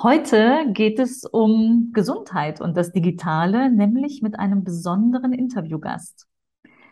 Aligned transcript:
Heute 0.00 0.66
geht 0.74 1.00
es 1.00 1.24
um 1.24 1.90
Gesundheit 1.92 2.60
und 2.60 2.76
das 2.76 2.92
Digitale, 2.92 3.68
nämlich 3.68 4.22
mit 4.22 4.38
einem 4.38 4.62
besonderen 4.62 5.32
Interviewgast. 5.32 6.28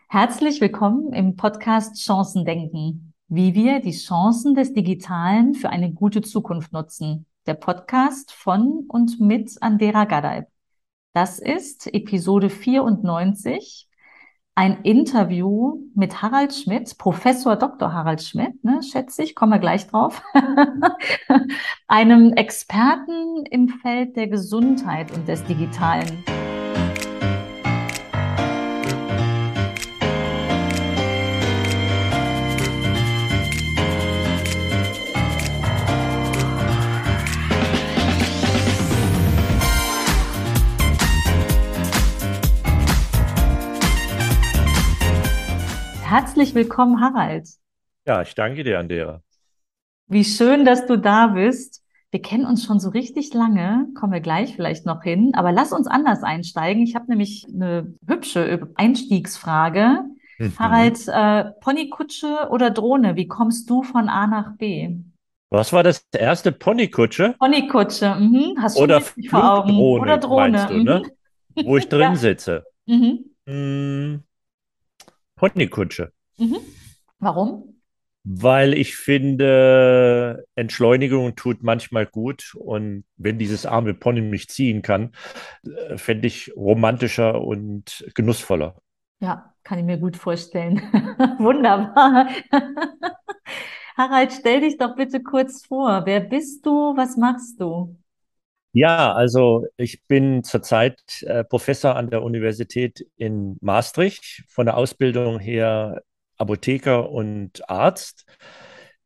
Herzlich 0.09 0.59
willkommen 0.59 1.13
im 1.13 1.37
Podcast 1.37 2.03
Chancen 2.03 2.43
denken, 2.43 3.13
wie 3.29 3.53
wir 3.53 3.79
die 3.79 3.93
Chancen 3.97 4.55
des 4.55 4.73
Digitalen 4.73 5.53
für 5.53 5.69
eine 5.69 5.93
gute 5.93 6.21
Zukunft 6.21 6.73
nutzen. 6.73 7.25
Der 7.45 7.53
Podcast 7.53 8.33
von 8.33 8.83
und 8.89 9.21
mit 9.21 9.55
Andera 9.61 10.03
Gadeib. 10.03 10.49
Das 11.13 11.39
ist 11.39 11.87
Episode 11.87 12.49
94 12.49 13.86
ein 14.57 14.81
Interview 14.81 15.77
mit 15.93 16.23
Harald 16.23 16.51
Schmidt, 16.51 16.97
Professor 16.97 17.55
Dr. 17.55 17.93
Harald 17.93 18.23
Schmidt, 18.23 18.63
ne, 18.63 18.81
schätze 18.81 19.21
ich, 19.21 19.35
kommen 19.35 19.51
wir 19.51 19.59
gleich 19.59 19.85
drauf, 19.85 20.23
einem 21.87 22.33
Experten 22.33 23.45
im 23.51 23.69
Feld 23.69 24.15
der 24.15 24.27
Gesundheit 24.27 25.11
und 25.11 25.27
des 25.27 25.43
Digitalen. 25.43 26.23
Herzlich 46.09 46.55
willkommen, 46.55 47.01
Harald. 47.01 47.49
Ja, 48.05 48.21
ich 48.21 48.33
danke 48.33 48.63
dir, 48.63 48.79
Andrea. 48.79 49.21
Wie 50.07 50.23
schön, 50.23 50.63
dass 50.63 50.85
du 50.85 50.97
da 50.97 51.27
bist. 51.27 51.83
Wir 52.11 52.21
kennen 52.21 52.45
uns 52.45 52.63
schon 52.63 52.79
so 52.79 52.91
richtig 52.91 53.33
lange, 53.33 53.89
kommen 53.93 54.13
wir 54.13 54.21
gleich 54.21 54.55
vielleicht 54.55 54.85
noch 54.85 55.03
hin, 55.03 55.33
aber 55.35 55.51
lass 55.51 55.73
uns 55.73 55.85
anders 55.85 56.23
einsteigen. 56.23 56.83
Ich 56.83 56.95
habe 56.95 57.07
nämlich 57.09 57.45
eine 57.53 57.93
hübsche 58.07 58.69
Einstiegsfrage. 58.75 60.05
Mhm. 60.37 60.53
Harald, 60.57 60.97
äh, 61.09 61.51
Ponykutsche 61.59 62.47
oder 62.51 62.69
Drohne, 62.69 63.17
wie 63.17 63.27
kommst 63.27 63.69
du 63.69 63.83
von 63.83 64.07
A 64.07 64.27
nach 64.27 64.55
B? 64.55 64.95
Was 65.49 65.73
war 65.73 65.83
das 65.83 66.05
erste 66.17 66.53
Ponykutsche? 66.53 67.35
Ponykutsche, 67.37 68.15
mhm. 68.15 68.55
hast 68.61 68.77
du 68.77 68.83
oder 68.83 69.01
vor 69.01 69.59
Augen. 69.59 69.77
Oder 69.77 70.17
Drohne, 70.19 70.67
du, 70.69 70.83
ne? 70.83 71.01
mhm. 71.53 71.65
wo 71.65 71.75
ich 71.75 71.89
drin 71.89 72.13
ja. 72.13 72.15
sitze. 72.15 72.63
Mhm. 72.85 74.23
Ponykutsche. 75.37 76.11
Mhm. 76.37 76.57
Warum? 77.19 77.75
Weil 78.25 78.73
ich 78.73 78.97
finde, 78.97 80.45
Entschleunigung 80.55 81.37
tut 81.37 81.63
manchmal 81.63 82.05
gut. 82.05 82.55
Und 82.55 83.05
wenn 83.15 83.39
dieses 83.39 83.65
arme 83.65 83.93
Pony 83.93 84.19
mich 84.19 84.49
ziehen 84.49 84.81
kann, 84.81 85.13
äh, 85.65 85.97
fände 85.97 86.27
ich 86.27 86.51
romantischer 86.57 87.41
und 87.41 88.05
genussvoller. 88.15 88.75
Ja, 89.21 89.53
kann 89.63 89.79
ich 89.79 89.85
mir 89.85 89.97
gut 89.97 90.17
vorstellen. 90.17 90.77
Wunderbar. 91.39 92.27
Harald, 93.97 94.33
stell 94.33 94.61
dich 94.61 94.77
doch 94.77 94.95
bitte 94.95 95.23
kurz 95.23 95.65
vor. 95.65 96.05
Wer 96.05 96.19
bist 96.19 96.65
du? 96.65 96.95
Was 96.97 97.15
machst 97.15 97.59
du? 97.61 97.95
Ja, 98.79 99.11
also 99.13 99.65
ich 99.77 100.05
bin 100.07 100.43
zurzeit 100.43 101.23
äh, 101.23 101.43
Professor 101.43 101.95
an 101.95 102.11
der 102.11 102.21
Universität 102.21 103.07
in 103.17 103.57
Maastricht, 103.59 104.43
von 104.49 104.67
der 104.67 104.77
Ausbildung 104.77 105.39
her 105.39 106.03
Apotheker 106.37 107.09
und 107.09 107.67
Arzt. 107.67 108.27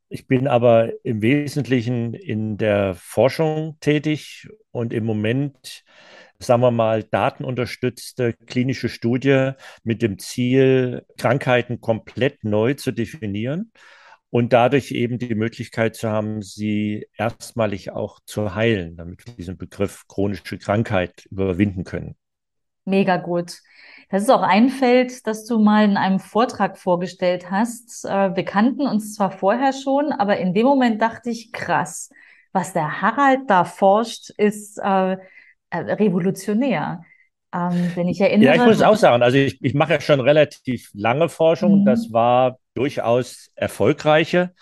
Ich 0.10 0.28
bin 0.28 0.50
aber 0.50 0.92
im 1.06 1.22
Wesentlichen 1.22 2.14
in 2.14 2.58
der 2.58 2.96
Forschung 2.96 3.78
tätig 3.80 4.50
und 4.72 4.92
im 4.92 5.06
Moment, 5.06 5.86
sagen 6.40 6.62
wir 6.62 6.72
mal, 6.72 7.04
datenunterstützte 7.04 8.34
klinische 8.34 8.90
Studie 8.90 9.52
mit 9.86 10.02
dem 10.02 10.20
Ziel, 10.20 11.06
Krankheiten 11.18 11.80
komplett 11.80 12.44
neu 12.44 12.74
zu 12.74 12.92
definieren 12.92 13.72
und 14.32 14.54
dadurch 14.54 14.92
eben 14.92 15.20
die 15.20 15.36
Möglichkeit 15.36 15.96
zu 15.96 16.10
haben, 16.10 16.42
sie 16.42 17.06
erstmalig 17.18 17.92
auch 17.92 18.20
zu 18.26 18.56
heilen, 18.56 18.96
damit 18.96 19.26
wir 19.28 19.34
diesen 19.36 19.58
Begriff 19.58 20.08
chronische 20.08 20.58
Krankheit 20.58 21.26
überwinden 21.30 21.84
können. 21.84 22.16
Mega 22.86 23.18
gut. 23.18 23.58
Das 24.10 24.24
ist 24.24 24.30
auch 24.30 24.42
ein 24.42 24.70
Feld, 24.70 25.28
das 25.28 25.46
du 25.46 25.60
mal 25.60 25.86
in 25.86 25.98
einem 25.98 26.20
Vortrag 26.20 26.78
vorgestellt 26.78 27.52
hast. 27.52 28.06
Äh, 28.06 28.36
wir 28.36 28.44
kannten 28.44 28.88
uns 28.88 29.16
zwar 29.16 29.32
vorher 29.32 29.74
schon, 29.74 30.12
aber 30.12 30.38
in 30.38 30.54
dem 30.54 30.66
Moment 30.66 31.02
dachte 31.02 31.30
ich, 31.30 31.52
krass, 31.52 32.10
was 32.54 32.74
der 32.74 33.02
Harald 33.02 33.42
da 33.50 33.66
forscht, 33.66 34.30
ist 34.32 34.80
äh, 34.80 35.14
äh 35.14 35.78
revolutionär. 35.78 37.04
Ähm, 37.54 37.92
wenn 37.96 38.08
ich 38.08 38.22
erinnere. 38.22 38.56
Ja, 38.56 38.62
ich 38.62 38.66
muss 38.66 38.82
auch 38.82 38.96
sagen, 38.96 39.22
also 39.22 39.38
ich, 39.38 39.62
ich 39.62 39.74
mache 39.74 39.94
ja 39.94 40.00
schon 40.00 40.22
relativ 40.22 40.90
lange 40.94 41.28
Forschung. 41.28 41.82
Mhm. 41.82 41.86
Das 41.86 42.12
war 42.14 42.61
durchaus 42.74 43.52
erfolgreiche, 43.56 44.54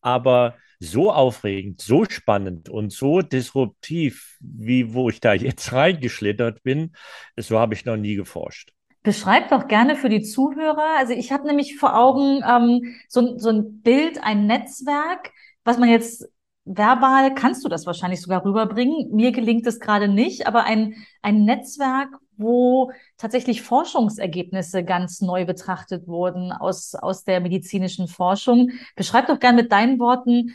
aber 0.00 0.56
so 0.78 1.10
aufregend, 1.12 1.80
so 1.80 2.04
spannend 2.04 2.68
und 2.68 2.92
so 2.92 3.22
disruptiv, 3.22 4.36
wie 4.40 4.92
wo 4.92 5.08
ich 5.08 5.20
da 5.20 5.34
jetzt 5.34 5.72
reingeschlittert 5.72 6.62
bin, 6.62 6.94
so 7.36 7.58
habe 7.58 7.74
ich 7.74 7.84
noch 7.84 7.96
nie 7.96 8.14
geforscht. 8.14 8.72
Beschreib 9.02 9.50
doch 9.50 9.68
gerne 9.68 9.94
für 9.94 10.08
die 10.08 10.22
Zuhörer. 10.22 10.96
Also 10.98 11.12
ich 11.12 11.30
habe 11.30 11.46
nämlich 11.46 11.76
vor 11.78 11.96
Augen 11.96 12.42
ähm, 12.44 12.96
so, 13.08 13.38
so 13.38 13.50
ein 13.50 13.80
Bild, 13.82 14.18
ein 14.22 14.46
Netzwerk, 14.46 15.30
was 15.64 15.78
man 15.78 15.88
jetzt 15.88 16.28
verbal 16.64 17.32
kannst 17.34 17.64
du 17.64 17.68
das 17.68 17.86
wahrscheinlich 17.86 18.20
sogar 18.20 18.44
rüberbringen. 18.44 19.14
Mir 19.14 19.30
gelingt 19.30 19.66
es 19.66 19.78
gerade 19.78 20.08
nicht, 20.08 20.48
aber 20.48 20.64
ein, 20.64 20.94
ein 21.22 21.44
Netzwerk, 21.44 22.08
wo 22.36 22.92
tatsächlich 23.16 23.62
Forschungsergebnisse 23.62 24.84
ganz 24.84 25.20
neu 25.20 25.44
betrachtet 25.44 26.06
wurden 26.06 26.52
aus, 26.52 26.94
aus 26.94 27.24
der 27.24 27.40
medizinischen 27.40 28.08
Forschung. 28.08 28.70
Beschreib 28.94 29.26
doch 29.26 29.38
gern 29.38 29.56
mit 29.56 29.72
deinen 29.72 29.98
Worten, 29.98 30.54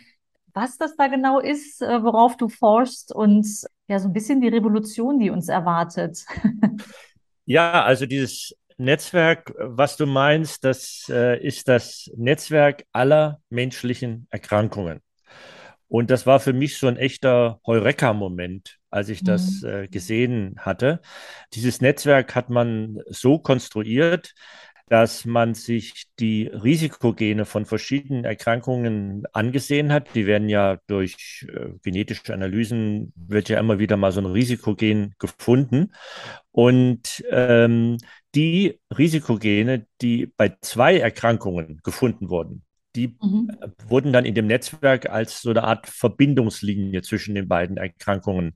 was 0.54 0.78
das 0.78 0.96
da 0.96 1.08
genau 1.08 1.40
ist, 1.40 1.82
äh, 1.82 2.04
worauf 2.04 2.38
du 2.38 2.50
forschst 2.50 3.14
und 3.14 3.48
ja, 3.88 4.00
so 4.00 4.10
ein 4.10 4.14
bisschen 4.14 4.42
die 4.42 4.50
Revolution, 4.50 5.20
die 5.20 5.30
uns 5.30 5.48
erwartet. 5.48 6.26
Ja, 7.46 7.84
also 7.84 8.06
dieses 8.06 8.56
Netzwerk, 8.78 9.54
was 9.58 9.98
du 9.98 10.06
meinst, 10.06 10.64
das 10.64 11.06
äh, 11.10 11.44
ist 11.46 11.68
das 11.68 12.10
Netzwerk 12.16 12.86
aller 12.94 13.42
menschlichen 13.50 14.28
Erkrankungen. 14.30 15.02
Und 15.92 16.10
das 16.10 16.26
war 16.26 16.40
für 16.40 16.54
mich 16.54 16.78
so 16.78 16.88
ein 16.88 16.96
echter 16.96 17.60
Heureka-Moment, 17.68 18.80
als 18.92 19.10
ich 19.10 19.26
das 19.26 19.62
mhm. 19.62 19.70
äh, 19.70 19.88
gesehen 19.90 20.56
hatte. 20.58 21.02
Dieses 21.54 21.82
Netzwerk 21.82 22.34
hat 22.34 22.50
man 22.50 23.02
so 23.10 23.40
konstruiert, 23.40 24.34
dass 24.88 25.26
man 25.26 25.54
sich 25.54 26.06
die 26.18 26.48
Risikogene 26.48 27.44
von 27.44 27.66
verschiedenen 27.66 28.24
Erkrankungen 28.24 29.26
angesehen 29.34 29.92
hat. 29.92 30.16
Die 30.16 30.26
werden 30.28 30.48
ja 30.48 30.80
durch 30.88 31.46
äh, 31.54 31.72
genetische 31.84 32.34
Analysen, 32.34 33.12
wird 33.18 33.50
ja 33.50 33.60
immer 33.60 33.78
wieder 33.78 33.98
mal 33.98 34.14
so 34.14 34.22
ein 34.22 34.28
Risikogen 34.28 35.16
gefunden. 35.20 35.92
Und 36.52 37.22
ähm, 37.32 37.98
die 38.34 38.80
Risikogene, 38.98 39.88
die 40.00 40.28
bei 40.38 40.56
zwei 40.62 41.00
Erkrankungen 41.00 41.82
gefunden 41.84 42.30
wurden, 42.30 42.64
die 42.96 43.16
mhm. 43.22 43.52
wurden 43.88 44.14
dann 44.14 44.26
in 44.26 44.36
dem 44.36 44.48
Netzwerk 44.48 45.10
als 45.10 45.42
so 45.42 45.50
eine 45.50 45.64
Art 45.64 45.88
Verbindungslinie 45.88 47.02
zwischen 47.02 47.36
den 47.36 47.48
beiden 47.48 47.78
Erkrankungen 47.78 48.54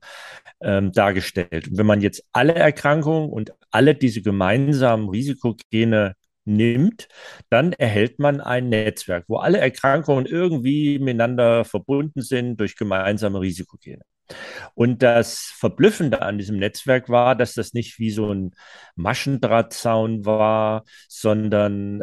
ähm, 0.60 0.92
dargestellt. 0.92 1.68
Und 1.68 1.78
wenn 1.78 1.86
man 1.86 2.00
jetzt 2.00 2.24
alle 2.32 2.54
Erkrankungen 2.54 3.30
und 3.30 3.52
alle 3.70 3.94
diese 3.94 4.22
gemeinsamen 4.22 5.08
Risikogene 5.08 6.14
nimmt, 6.44 7.08
dann 7.50 7.72
erhält 7.72 8.18
man 8.18 8.40
ein 8.40 8.68
Netzwerk, 8.68 9.24
wo 9.28 9.38
alle 9.38 9.58
Erkrankungen 9.58 10.26
irgendwie 10.26 10.98
miteinander 10.98 11.64
verbunden 11.64 12.22
sind 12.22 12.58
durch 12.60 12.76
gemeinsame 12.76 13.40
Risikogene. 13.40 14.02
Und 14.74 15.02
das 15.02 15.52
Verblüffende 15.56 16.22
an 16.22 16.38
diesem 16.38 16.58
Netzwerk 16.58 17.08
war, 17.08 17.36
dass 17.36 17.54
das 17.54 17.74
nicht 17.74 17.98
wie 17.98 18.10
so 18.10 18.32
ein 18.32 18.54
Maschendrahtzaun 18.96 20.24
war, 20.24 20.84
sondern 21.08 22.02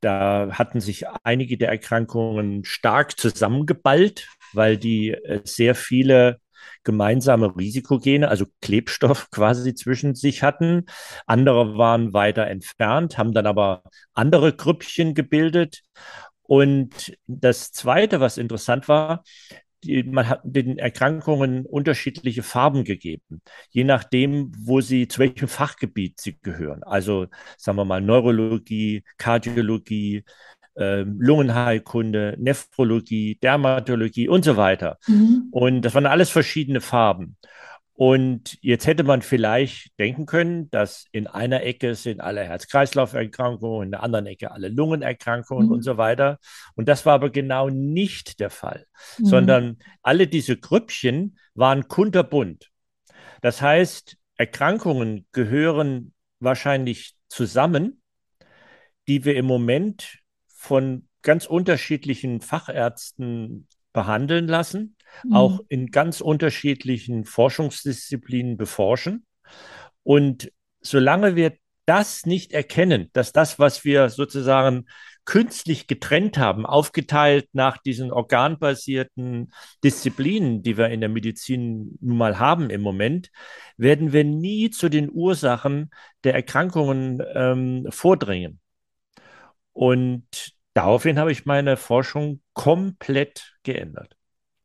da 0.00 0.50
hatten 0.52 0.80
sich 0.80 1.04
einige 1.24 1.56
der 1.58 1.68
Erkrankungen 1.68 2.64
stark 2.64 3.18
zusammengeballt, 3.18 4.28
weil 4.52 4.76
die 4.76 5.10
äh, 5.10 5.40
sehr 5.44 5.74
viele 5.74 6.40
gemeinsame 6.84 7.54
Risikogene, 7.56 8.28
also 8.28 8.46
Klebstoff 8.62 9.30
quasi 9.32 9.74
zwischen 9.74 10.14
sich 10.14 10.42
hatten. 10.42 10.86
Andere 11.26 11.76
waren 11.78 12.12
weiter 12.12 12.46
entfernt, 12.46 13.18
haben 13.18 13.32
dann 13.32 13.46
aber 13.46 13.82
andere 14.14 14.54
Grüppchen 14.54 15.14
gebildet. 15.14 15.82
Und 16.42 17.16
das 17.26 17.72
Zweite, 17.72 18.20
was 18.20 18.38
interessant 18.38 18.88
war, 18.88 19.24
die, 19.86 20.02
man 20.02 20.28
hat 20.28 20.40
den 20.44 20.78
Erkrankungen 20.78 21.66
unterschiedliche 21.66 22.42
Farben 22.42 22.84
gegeben, 22.84 23.40
je 23.70 23.84
nachdem, 23.84 24.52
wo 24.58 24.80
sie, 24.80 25.08
zu 25.08 25.18
welchem 25.20 25.48
Fachgebiet 25.48 26.20
sie 26.20 26.38
gehören. 26.42 26.82
Also 26.82 27.26
sagen 27.56 27.78
wir 27.78 27.84
mal 27.84 28.00
Neurologie, 28.00 29.04
Kardiologie, 29.18 30.24
äh, 30.76 31.02
Lungenheilkunde, 31.02 32.36
Nephrologie, 32.38 33.38
Dermatologie 33.42 34.28
und 34.28 34.44
so 34.44 34.56
weiter. 34.56 34.98
Mhm. 35.06 35.48
Und 35.50 35.82
das 35.82 35.94
waren 35.94 36.06
alles 36.06 36.30
verschiedene 36.30 36.80
Farben. 36.80 37.36
Und 37.96 38.58
jetzt 38.60 38.86
hätte 38.86 39.04
man 39.04 39.22
vielleicht 39.22 39.98
denken 39.98 40.26
können, 40.26 40.70
dass 40.70 41.06
in 41.12 41.26
einer 41.26 41.62
Ecke 41.62 41.94
sind 41.94 42.20
alle 42.20 42.44
Herz-Kreislauf-Erkrankungen, 42.44 43.86
in 43.86 43.90
der 43.90 44.02
anderen 44.02 44.26
Ecke 44.26 44.50
alle 44.50 44.68
Lungenerkrankungen 44.68 45.68
mhm. 45.68 45.72
und 45.72 45.82
so 45.82 45.96
weiter. 45.96 46.38
Und 46.74 46.88
das 46.88 47.06
war 47.06 47.14
aber 47.14 47.30
genau 47.30 47.70
nicht 47.70 48.38
der 48.38 48.50
Fall, 48.50 48.84
mhm. 49.18 49.24
sondern 49.24 49.78
alle 50.02 50.26
diese 50.26 50.58
Grüppchen 50.58 51.38
waren 51.54 51.88
kunterbunt. 51.88 52.70
Das 53.40 53.62
heißt, 53.62 54.18
Erkrankungen 54.36 55.26
gehören 55.32 56.12
wahrscheinlich 56.38 57.16
zusammen, 57.28 58.02
die 59.08 59.24
wir 59.24 59.36
im 59.36 59.46
Moment 59.46 60.18
von 60.48 61.08
ganz 61.22 61.46
unterschiedlichen 61.46 62.42
Fachärzten 62.42 63.68
behandeln 63.94 64.48
lassen, 64.48 64.95
mhm. 65.24 65.32
auch 65.32 65.60
in 65.68 65.90
ganz 65.90 66.20
unterschiedlichen 66.20 67.24
Forschungsdisziplinen 67.24 68.56
beforschen. 68.56 69.26
Und 70.02 70.52
solange 70.80 71.36
wir 71.36 71.56
das 71.86 72.26
nicht 72.26 72.52
erkennen, 72.52 73.10
dass 73.12 73.32
das, 73.32 73.58
was 73.58 73.84
wir 73.84 74.08
sozusagen 74.08 74.86
künstlich 75.24 75.86
getrennt 75.88 76.38
haben, 76.38 76.64
aufgeteilt 76.64 77.48
nach 77.52 77.78
diesen 77.78 78.12
organbasierten 78.12 79.52
Disziplinen, 79.82 80.62
die 80.62 80.78
wir 80.78 80.88
in 80.88 81.00
der 81.00 81.08
Medizin 81.08 81.98
nun 82.00 82.16
mal 82.16 82.38
haben 82.38 82.70
im 82.70 82.80
Moment, 82.80 83.30
werden 83.76 84.12
wir 84.12 84.24
nie 84.24 84.70
zu 84.70 84.88
den 84.88 85.10
Ursachen 85.10 85.90
der 86.24 86.34
Erkrankungen 86.34 87.22
ähm, 87.34 87.86
vordringen. 87.90 88.60
Und 89.72 90.54
daraufhin 90.74 91.18
habe 91.18 91.32
ich 91.32 91.44
meine 91.44 91.76
Forschung 91.76 92.40
komplett 92.54 93.56
geändert. 93.62 94.15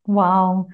Wow. 0.06 0.68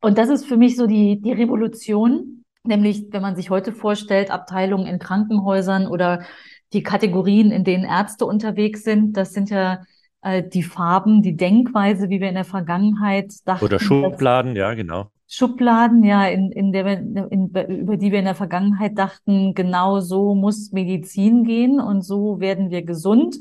Und 0.00 0.18
das 0.18 0.28
ist 0.28 0.46
für 0.46 0.56
mich 0.56 0.76
so 0.76 0.86
die, 0.86 1.20
die 1.20 1.32
Revolution, 1.32 2.44
nämlich 2.64 3.06
wenn 3.10 3.22
man 3.22 3.36
sich 3.36 3.50
heute 3.50 3.72
vorstellt, 3.72 4.30
Abteilungen 4.30 4.86
in 4.86 4.98
Krankenhäusern 4.98 5.86
oder 5.86 6.22
die 6.72 6.82
Kategorien, 6.82 7.50
in 7.50 7.64
denen 7.64 7.84
Ärzte 7.84 8.24
unterwegs 8.24 8.82
sind, 8.82 9.16
das 9.16 9.32
sind 9.32 9.50
ja 9.50 9.82
äh, 10.22 10.42
die 10.42 10.62
Farben, 10.62 11.22
die 11.22 11.36
Denkweise, 11.36 12.08
wie 12.08 12.20
wir 12.20 12.28
in 12.28 12.34
der 12.34 12.44
Vergangenheit 12.44 13.32
dachten. 13.44 13.64
Oder 13.64 13.78
Schubladen, 13.78 14.56
ja, 14.56 14.74
genau. 14.74 15.10
Schubladen, 15.26 16.02
ja, 16.02 16.26
in, 16.26 16.50
in 16.50 16.72
der, 16.72 16.86
in, 16.86 17.50
über 17.50 17.96
die 17.96 18.10
wir 18.10 18.18
in 18.18 18.24
der 18.24 18.34
Vergangenheit 18.34 18.98
dachten, 18.98 19.54
genau 19.54 20.00
so 20.00 20.34
muss 20.34 20.72
Medizin 20.72 21.44
gehen 21.44 21.78
und 21.80 22.02
so 22.02 22.40
werden 22.40 22.70
wir 22.70 22.82
gesund. 22.82 23.36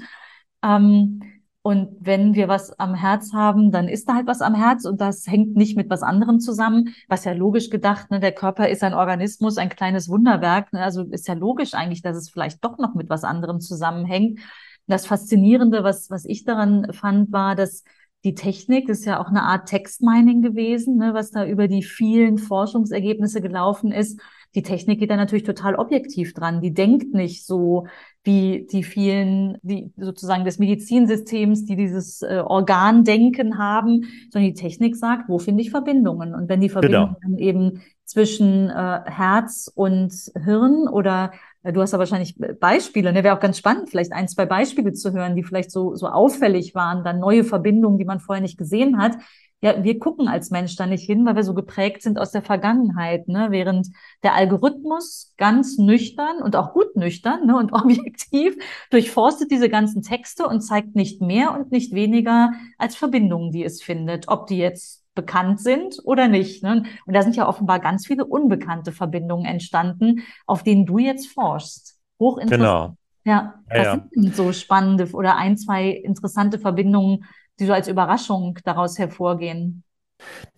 Ähm, 0.63 1.21
und 1.61 1.89
wenn 1.99 2.35
wir 2.35 2.47
was 2.47 2.79
am 2.79 2.95
Herz 2.95 3.33
haben, 3.33 3.71
dann 3.71 3.89
ist 3.89 4.07
da 4.07 4.15
halt 4.15 4.27
was 4.27 4.41
am 4.41 4.55
Herz 4.55 4.85
und 4.85 5.01
das 5.01 5.27
hängt 5.27 5.55
nicht 5.55 5.75
mit 5.75 5.89
was 5.89 6.03
anderem 6.03 6.39
zusammen, 6.39 6.95
was 7.09 7.25
ja 7.25 7.33
logisch 7.33 7.69
gedacht, 7.69 8.11
ne? 8.11 8.19
Der 8.21 8.31
Körper 8.31 8.69
ist 8.69 8.83
ein 8.83 8.93
Organismus, 8.93 9.57
ein 9.57 9.69
kleines 9.69 10.07
Wunderwerk, 10.09 10.71
ne? 10.71 10.81
Also 10.81 11.03
ist 11.03 11.27
ja 11.27 11.33
logisch 11.33 11.73
eigentlich, 11.73 12.01
dass 12.01 12.15
es 12.15 12.29
vielleicht 12.29 12.63
doch 12.63 12.77
noch 12.77 12.95
mit 12.95 13.09
was 13.09 13.23
anderem 13.25 13.59
zusammenhängt. 13.59 14.39
Das 14.87 15.05
Faszinierende, 15.05 15.83
was, 15.83 16.09
was 16.09 16.25
ich 16.25 16.45
daran 16.45 16.93
fand, 16.93 17.31
war, 17.31 17.55
dass 17.55 17.83
die 18.23 18.35
Technik, 18.35 18.87
das 18.87 18.99
ist 18.99 19.05
ja 19.05 19.19
auch 19.19 19.27
eine 19.27 19.43
Art 19.43 19.67
Textmining 19.67 20.41
gewesen, 20.41 20.97
ne, 20.97 21.13
was 21.13 21.31
da 21.31 21.45
über 21.45 21.67
die 21.67 21.83
vielen 21.83 22.37
Forschungsergebnisse 22.37 23.41
gelaufen 23.41 23.91
ist. 23.91 24.19
Die 24.55 24.63
Technik 24.63 24.99
geht 24.99 25.11
da 25.11 25.15
natürlich 25.15 25.43
total 25.43 25.75
objektiv 25.75 26.33
dran. 26.33 26.61
Die 26.61 26.73
denkt 26.73 27.13
nicht 27.13 27.45
so, 27.45 27.87
wie 28.23 28.67
die 28.71 28.83
vielen, 28.83 29.57
die 29.61 29.93
sozusagen 29.95 30.43
des 30.43 30.57
Medizinsystems, 30.57 31.65
die 31.65 31.75
dieses 31.75 32.21
äh, 32.21 32.43
Organdenken 32.45 33.59
haben, 33.59 34.05
sondern 34.31 34.51
die 34.51 34.59
Technik 34.59 34.95
sagt, 34.95 35.29
wo 35.29 35.37
finde 35.37 35.61
ich 35.61 35.69
Verbindungen? 35.69 36.33
Und 36.33 36.49
wenn 36.49 36.61
die 36.61 36.67
genau. 36.67 36.81
Verbindungen 36.81 37.15
genau. 37.21 37.37
eben 37.37 37.81
zwischen 38.05 38.69
äh, 38.69 39.01
Herz 39.05 39.71
und 39.73 40.13
Hirn 40.43 40.87
oder 40.87 41.31
äh, 41.61 41.71
du 41.71 41.81
hast 41.81 41.93
da 41.93 41.99
wahrscheinlich 41.99 42.35
Beispiele, 42.59 43.13
ne? 43.13 43.23
Wäre 43.23 43.35
auch 43.35 43.41
ganz 43.41 43.59
spannend, 43.59 43.89
vielleicht 43.89 44.13
ein, 44.13 44.27
zwei 44.27 44.47
Beispiele 44.47 44.93
zu 44.93 45.13
hören, 45.13 45.35
die 45.35 45.43
vielleicht 45.43 45.71
so, 45.71 45.95
so 45.95 46.07
auffällig 46.07 46.73
waren, 46.73 47.03
dann 47.03 47.19
neue 47.19 47.43
Verbindungen, 47.43 47.99
die 47.99 48.05
man 48.05 48.19
vorher 48.19 48.41
nicht 48.41 48.57
gesehen 48.57 48.97
hat 48.97 49.17
ja, 49.61 49.83
wir 49.83 49.99
gucken 49.99 50.27
als 50.27 50.51
Mensch 50.51 50.75
da 50.77 50.85
nicht 50.85 51.05
hin, 51.05 51.25
weil 51.25 51.35
wir 51.35 51.43
so 51.43 51.53
geprägt 51.53 52.01
sind 52.01 52.17
aus 52.17 52.31
der 52.31 52.41
Vergangenheit, 52.41 53.27
ne? 53.27 53.47
während 53.49 53.87
der 54.23 54.33
Algorithmus 54.33 55.33
ganz 55.37 55.77
nüchtern 55.77 56.41
und 56.41 56.55
auch 56.55 56.73
gut 56.73 56.95
nüchtern 56.95 57.45
ne? 57.45 57.57
und 57.57 57.73
objektiv 57.73 58.55
durchforstet 58.89 59.51
diese 59.51 59.69
ganzen 59.69 60.01
Texte 60.01 60.47
und 60.47 60.61
zeigt 60.61 60.95
nicht 60.95 61.21
mehr 61.21 61.53
und 61.53 61.71
nicht 61.71 61.93
weniger 61.93 62.53
als 62.77 62.95
Verbindungen, 62.95 63.51
die 63.51 63.65
es 63.65 63.81
findet, 63.81 64.29
ob 64.29 64.47
die 64.47 64.57
jetzt 64.57 65.03
bekannt 65.13 65.59
sind 65.59 65.99
oder 66.05 66.29
nicht. 66.29 66.63
Ne? 66.63 66.83
Und 67.05 67.13
da 67.13 67.21
sind 67.21 67.35
ja 67.35 67.47
offenbar 67.47 67.79
ganz 67.79 68.07
viele 68.07 68.25
unbekannte 68.25 68.93
Verbindungen 68.93 69.45
entstanden, 69.45 70.23
auf 70.45 70.63
denen 70.63 70.85
du 70.85 70.99
jetzt 70.99 71.27
forschst. 71.27 71.99
Hochinteressant. 72.17 72.61
Genau. 72.61 72.95
Ja, 73.25 73.55
was 73.67 73.77
ja, 73.77 73.83
ja. 73.83 73.91
sind 73.91 74.15
denn 74.15 74.33
so 74.33 74.53
spannende 74.53 75.11
oder 75.11 75.35
ein, 75.35 75.57
zwei 75.57 75.89
interessante 75.89 76.57
Verbindungen, 76.57 77.25
die 77.59 77.65
so 77.65 77.73
als 77.73 77.87
Überraschung 77.87 78.59
daraus 78.63 78.97
hervorgehen? 78.97 79.83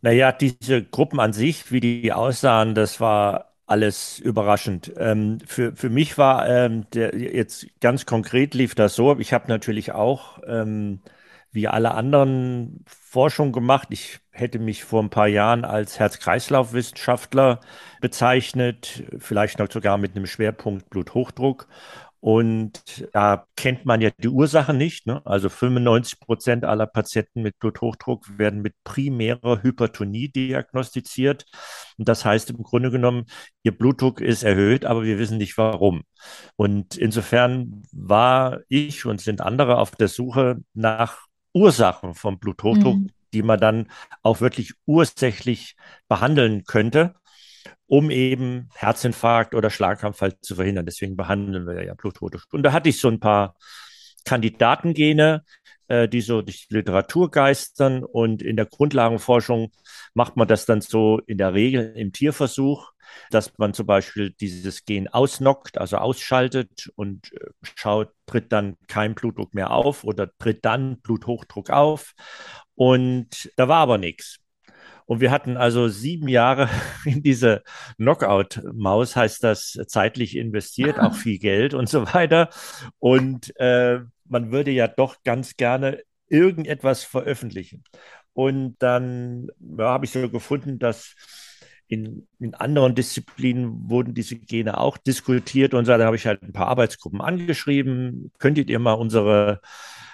Naja, 0.01 0.31
diese 0.31 0.83
Gruppen 0.83 1.19
an 1.19 1.33
sich, 1.33 1.71
wie 1.71 1.79
die 1.79 2.11
aussahen, 2.13 2.75
das 2.75 2.99
war 2.99 3.53
alles 3.67 4.19
überraschend. 4.19 4.91
Ähm, 4.97 5.39
für, 5.45 5.75
für 5.75 5.89
mich 5.89 6.17
war 6.17 6.47
ähm, 6.49 6.85
der, 6.93 7.15
jetzt 7.15 7.67
ganz 7.79 8.05
konkret 8.05 8.53
lief 8.53 8.75
das 8.75 8.95
so. 8.95 9.17
Ich 9.19 9.33
habe 9.33 9.47
natürlich 9.47 9.93
auch 9.93 10.39
ähm, 10.45 11.01
wie 11.51 11.67
alle 11.67 11.93
anderen 11.93 12.83
Forschung 12.87 13.51
gemacht. 13.51 13.87
Ich 13.91 14.19
hätte 14.31 14.59
mich 14.59 14.83
vor 14.83 15.01
ein 15.01 15.09
paar 15.09 15.27
Jahren 15.27 15.65
als 15.65 15.99
Herz-Kreislauf-Wissenschaftler 15.99 17.59
bezeichnet, 18.01 19.03
vielleicht 19.19 19.59
noch 19.59 19.71
sogar 19.71 19.97
mit 19.97 20.15
einem 20.15 20.27
Schwerpunkt 20.27 20.89
Bluthochdruck. 20.89 21.67
Und 22.21 23.07
da 23.13 23.47
kennt 23.55 23.85
man 23.85 23.99
ja 23.99 24.11
die 24.15 24.27
Ursachen 24.27 24.77
nicht. 24.77 25.07
Ne? 25.07 25.25
Also 25.25 25.49
95 25.49 26.19
Prozent 26.19 26.65
aller 26.65 26.85
Patienten 26.85 27.41
mit 27.41 27.57
Bluthochdruck 27.57 28.37
werden 28.37 28.61
mit 28.61 28.75
primärer 28.83 29.63
Hypertonie 29.63 30.29
diagnostiziert. 30.29 31.45
Und 31.97 32.07
das 32.07 32.23
heißt 32.23 32.51
im 32.51 32.61
Grunde 32.61 32.91
genommen, 32.91 33.25
ihr 33.63 33.75
Blutdruck 33.75 34.21
ist 34.21 34.43
erhöht, 34.43 34.85
aber 34.85 35.03
wir 35.03 35.17
wissen 35.17 35.39
nicht 35.39 35.57
warum. 35.57 36.03
Und 36.55 36.95
insofern 36.95 37.81
war 37.91 38.59
ich 38.69 39.05
und 39.07 39.19
sind 39.19 39.41
andere 39.41 39.79
auf 39.79 39.95
der 39.95 40.07
Suche 40.07 40.57
nach 40.75 41.25
Ursachen 41.53 42.13
vom 42.13 42.37
Bluthochdruck, 42.37 42.97
mhm. 42.97 43.09
die 43.33 43.41
man 43.41 43.59
dann 43.59 43.87
auch 44.21 44.41
wirklich 44.41 44.73
ursächlich 44.85 45.75
behandeln 46.07 46.65
könnte 46.65 47.15
um 47.87 48.09
eben 48.09 48.69
Herzinfarkt 48.75 49.55
oder 49.55 49.69
Schlaganfall 49.69 50.39
zu 50.41 50.55
verhindern. 50.55 50.85
Deswegen 50.85 51.15
behandeln 51.15 51.67
wir 51.67 51.83
ja 51.83 51.93
Bluthochdruck. 51.93 52.53
Und 52.53 52.63
da 52.63 52.71
hatte 52.73 52.89
ich 52.89 52.99
so 52.99 53.07
ein 53.07 53.19
paar 53.19 53.55
Kandidatengene, 54.25 55.43
äh, 55.87 56.07
die 56.07 56.21
so 56.21 56.41
durch 56.41 56.67
die 56.67 56.75
Literatur 56.75 57.31
geistern. 57.31 58.03
Und 58.03 58.41
in 58.41 58.55
der 58.55 58.65
Grundlagenforschung 58.65 59.71
macht 60.13 60.37
man 60.37 60.47
das 60.47 60.65
dann 60.65 60.81
so 60.81 61.19
in 61.27 61.37
der 61.37 61.53
Regel 61.53 61.93
im 61.95 62.13
Tierversuch, 62.13 62.91
dass 63.29 63.57
man 63.57 63.73
zum 63.73 63.87
Beispiel 63.87 64.31
dieses 64.31 64.85
Gen 64.85 65.07
ausnockt, 65.09 65.77
also 65.77 65.97
ausschaltet 65.97 66.91
und 66.95 67.33
äh, 67.33 67.47
schaut, 67.75 68.09
tritt 68.25 68.51
dann 68.51 68.77
kein 68.87 69.15
Blutdruck 69.15 69.53
mehr 69.53 69.71
auf 69.71 70.03
oder 70.03 70.29
tritt 70.37 70.63
dann 70.63 71.01
Bluthochdruck 71.01 71.69
auf. 71.69 72.13
Und 72.75 73.51
da 73.57 73.67
war 73.67 73.79
aber 73.79 73.97
nichts. 73.97 74.40
Und 75.11 75.19
wir 75.19 75.29
hatten 75.29 75.57
also 75.57 75.89
sieben 75.89 76.29
Jahre 76.29 76.69
in 77.05 77.21
diese 77.21 77.63
Knockout-Maus, 77.97 79.17
heißt 79.17 79.43
das, 79.43 79.77
zeitlich 79.87 80.37
investiert, 80.37 81.01
auch 81.01 81.13
viel 81.23 81.37
Geld 81.37 81.73
und 81.73 81.89
so 81.89 82.13
weiter. 82.13 82.47
Und 82.97 83.53
äh, 83.59 83.99
man 84.29 84.53
würde 84.53 84.71
ja 84.71 84.87
doch 84.87 85.21
ganz 85.25 85.57
gerne 85.57 86.01
irgendetwas 86.29 87.03
veröffentlichen. 87.03 87.83
Und 88.31 88.77
dann 88.79 89.49
ja, 89.59 89.89
habe 89.89 90.05
ich 90.05 90.11
so 90.11 90.29
gefunden, 90.29 90.79
dass 90.79 91.13
in, 91.89 92.25
in, 92.39 92.55
anderen 92.55 92.95
Disziplinen 92.95 93.89
wurden 93.89 94.13
diese 94.13 94.37
Gene 94.37 94.77
auch 94.79 94.97
diskutiert 94.97 95.73
und 95.73 95.83
so. 95.83 95.97
Da 95.97 96.05
habe 96.05 96.15
ich 96.15 96.25
halt 96.25 96.41
ein 96.41 96.53
paar 96.53 96.67
Arbeitsgruppen 96.67 97.19
angeschrieben. 97.19 98.31
Könntet 98.39 98.69
ihr 98.69 98.79
mal 98.79 98.93
unsere 98.93 99.59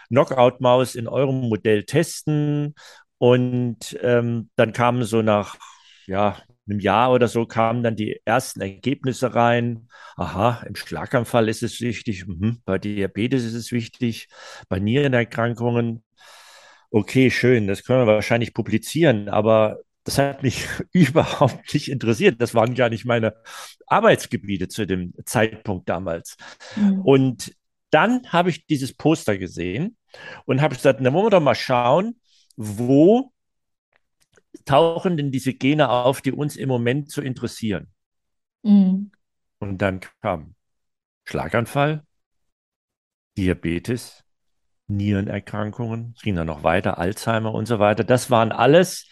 Knockout-Maus 0.07 0.95
in 0.95 1.07
eurem 1.07 1.41
Modell 1.41 1.83
testen? 1.83 2.73
Und 3.17 3.97
ähm, 4.01 4.49
dann 4.55 4.73
kamen 4.73 5.03
so 5.03 5.21
nach 5.21 5.57
ja, 6.05 6.37
einem 6.67 6.79
Jahr 6.79 7.11
oder 7.11 7.27
so 7.27 7.45
kamen 7.45 7.83
dann 7.83 7.95
die 7.95 8.21
ersten 8.25 8.61
Ergebnisse 8.61 9.35
rein. 9.35 9.89
Aha, 10.15 10.63
im 10.67 10.75
Schlaganfall 10.75 11.49
ist 11.49 11.63
es 11.63 11.81
wichtig, 11.81 12.27
mhm, 12.27 12.61
bei 12.65 12.77
Diabetes 12.77 13.43
ist 13.43 13.53
es 13.53 13.71
wichtig, 13.71 14.27
bei 14.69 14.79
Nierenerkrankungen. 14.79 16.03
Okay, 16.89 17.29
schön, 17.29 17.67
das 17.67 17.83
können 17.83 18.05
wir 18.05 18.13
wahrscheinlich 18.13 18.53
publizieren, 18.53 19.29
aber 19.29 19.79
das 20.03 20.17
hat 20.17 20.43
mich 20.43 20.65
überhaupt 20.93 21.73
nicht 21.73 21.89
interessiert. 21.89 22.41
Das 22.41 22.55
waren 22.55 22.75
gar 22.75 22.89
nicht 22.89 23.05
meine 23.05 23.33
Arbeitsgebiete 23.87 24.67
zu 24.67 24.87
dem 24.87 25.13
Zeitpunkt 25.25 25.89
damals. 25.89 26.37
Mhm. 26.75 27.01
Und 27.01 27.53
dann 27.89 28.27
habe 28.31 28.49
ich 28.49 28.65
dieses 28.65 28.93
Poster 28.93 29.37
gesehen 29.37 29.97
und 30.45 30.61
habe 30.61 30.75
gesagt, 30.75 30.99
dann 31.01 31.13
wollen 31.13 31.25
wir 31.25 31.29
doch 31.29 31.41
mal 31.41 31.55
schauen, 31.55 32.19
wo 32.57 33.31
tauchen 34.65 35.15
denn 35.15 35.31
diese 35.31 35.53
Gene 35.53 35.89
auf, 35.89 36.21
die 36.21 36.31
uns 36.31 36.57
im 36.57 36.67
Moment 36.67 37.09
so 37.09 37.21
interessieren. 37.21 37.87
Mhm. 38.63 39.11
Und 39.59 39.77
dann 39.81 40.01
kam 40.21 40.55
Schlaganfall, 41.23 42.03
Diabetes, 43.37 44.23
Nierenerkrankungen, 44.87 46.13
es 46.15 46.21
ging 46.21 46.35
dann 46.35 46.47
noch 46.47 46.63
weiter, 46.63 46.97
Alzheimer 46.97 47.53
und 47.53 47.67
so 47.67 47.79
weiter. 47.79 48.03
Das 48.03 48.31
waren 48.31 48.51
alles 48.51 49.07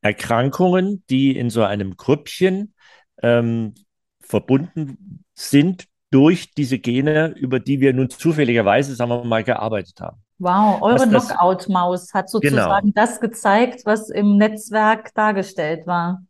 Erkrankungen, 0.00 1.04
die 1.10 1.36
in 1.36 1.50
so 1.50 1.64
einem 1.64 1.96
Grüppchen 1.96 2.74
ähm, 3.22 3.74
verbunden 4.20 5.24
sind 5.34 5.86
durch 6.10 6.52
diese 6.52 6.78
Gene, 6.78 7.34
über 7.36 7.58
die 7.58 7.80
wir 7.80 7.92
nun 7.92 8.10
zufälligerweise, 8.10 8.94
sagen 8.94 9.10
wir 9.10 9.24
mal, 9.24 9.44
gearbeitet 9.44 10.00
haben. 10.00 10.21
Wow, 10.42 10.82
eure 10.82 11.06
Knockout-Maus 11.06 12.12
hat 12.14 12.28
sozusagen 12.28 12.92
genau. 12.92 12.92
das 12.94 13.20
gezeigt, 13.20 13.82
was 13.86 14.10
im 14.10 14.36
Netzwerk 14.38 15.14
dargestellt 15.14 15.86
war. 15.86 16.24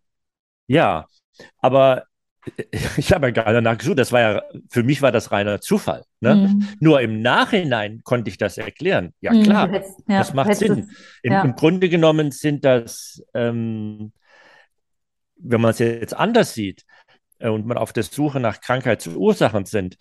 Ja, 0.66 1.06
aber 1.58 2.04
ich 2.98 3.12
habe 3.12 3.28
ja 3.28 3.30
gar 3.32 3.52
nicht 3.52 3.62
nachgesucht. 3.62 3.98
Das 3.98 4.12
war 4.12 4.20
ja, 4.20 4.42
für 4.68 4.82
mich 4.82 5.00
war 5.00 5.12
das 5.12 5.32
reiner 5.32 5.62
Zufall. 5.62 6.04
Ne? 6.20 6.34
Mhm. 6.34 6.68
Nur 6.78 7.00
im 7.00 7.22
Nachhinein 7.22 8.02
konnte 8.04 8.28
ich 8.28 8.36
das 8.36 8.58
erklären. 8.58 9.14
Ja, 9.22 9.32
mhm, 9.32 9.44
klar, 9.44 9.70
hättest, 9.70 9.98
ja, 10.06 10.18
das 10.18 10.34
macht 10.34 10.54
Sinn. 10.56 10.90
Im, 11.22 11.32
ja. 11.32 11.42
Im, 11.42 11.54
Grunde 11.54 11.88
genommen 11.88 12.32
sind 12.32 12.66
das, 12.66 13.24
ähm, 13.32 14.12
wenn 15.36 15.60
man 15.60 15.70
es 15.70 15.78
jetzt 15.78 16.14
anders 16.14 16.52
sieht, 16.52 16.84
und 17.50 17.66
man 17.66 17.76
auf 17.76 17.92
der 17.92 18.02
Suche 18.02 18.40
nach 18.40 18.60
Krankheitsursachen 18.60 19.64
sind, 19.64 19.96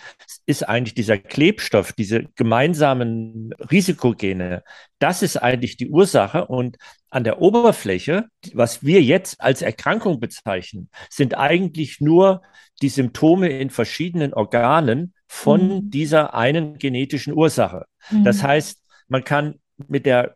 ist 0.46 0.68
eigentlich 0.68 0.94
dieser 0.94 1.18
Klebstoff, 1.18 1.94
diese 1.94 2.26
gemeinsamen 2.36 3.54
Risikogene, 3.72 4.64
das 5.00 5.24
ist 5.24 5.38
eigentlich 5.38 5.78
die 5.78 5.90
Ursache. 5.90 6.46
Und 6.46 6.78
an 7.10 7.24
der 7.24 7.42
Oberfläche, 7.42 8.28
was 8.54 8.84
wir 8.84 9.02
jetzt 9.02 9.42
als 9.42 9.62
Erkrankung 9.62 10.20
bezeichnen, 10.20 10.90
sind 11.10 11.38
eigentlich 11.38 12.00
nur 12.00 12.42
die 12.82 12.90
Symptome 12.90 13.50
in 13.50 13.70
verschiedenen 13.70 14.34
Organen 14.34 15.14
von 15.28 15.68
mhm. 15.68 15.90
dieser 15.90 16.34
einen 16.34 16.78
genetischen 16.78 17.34
Ursache. 17.34 17.86
Mhm. 18.12 18.24
Das 18.24 18.44
heißt, 18.44 18.82
man 19.08 19.24
kann 19.24 19.56
mit 19.88 20.06
der 20.06 20.36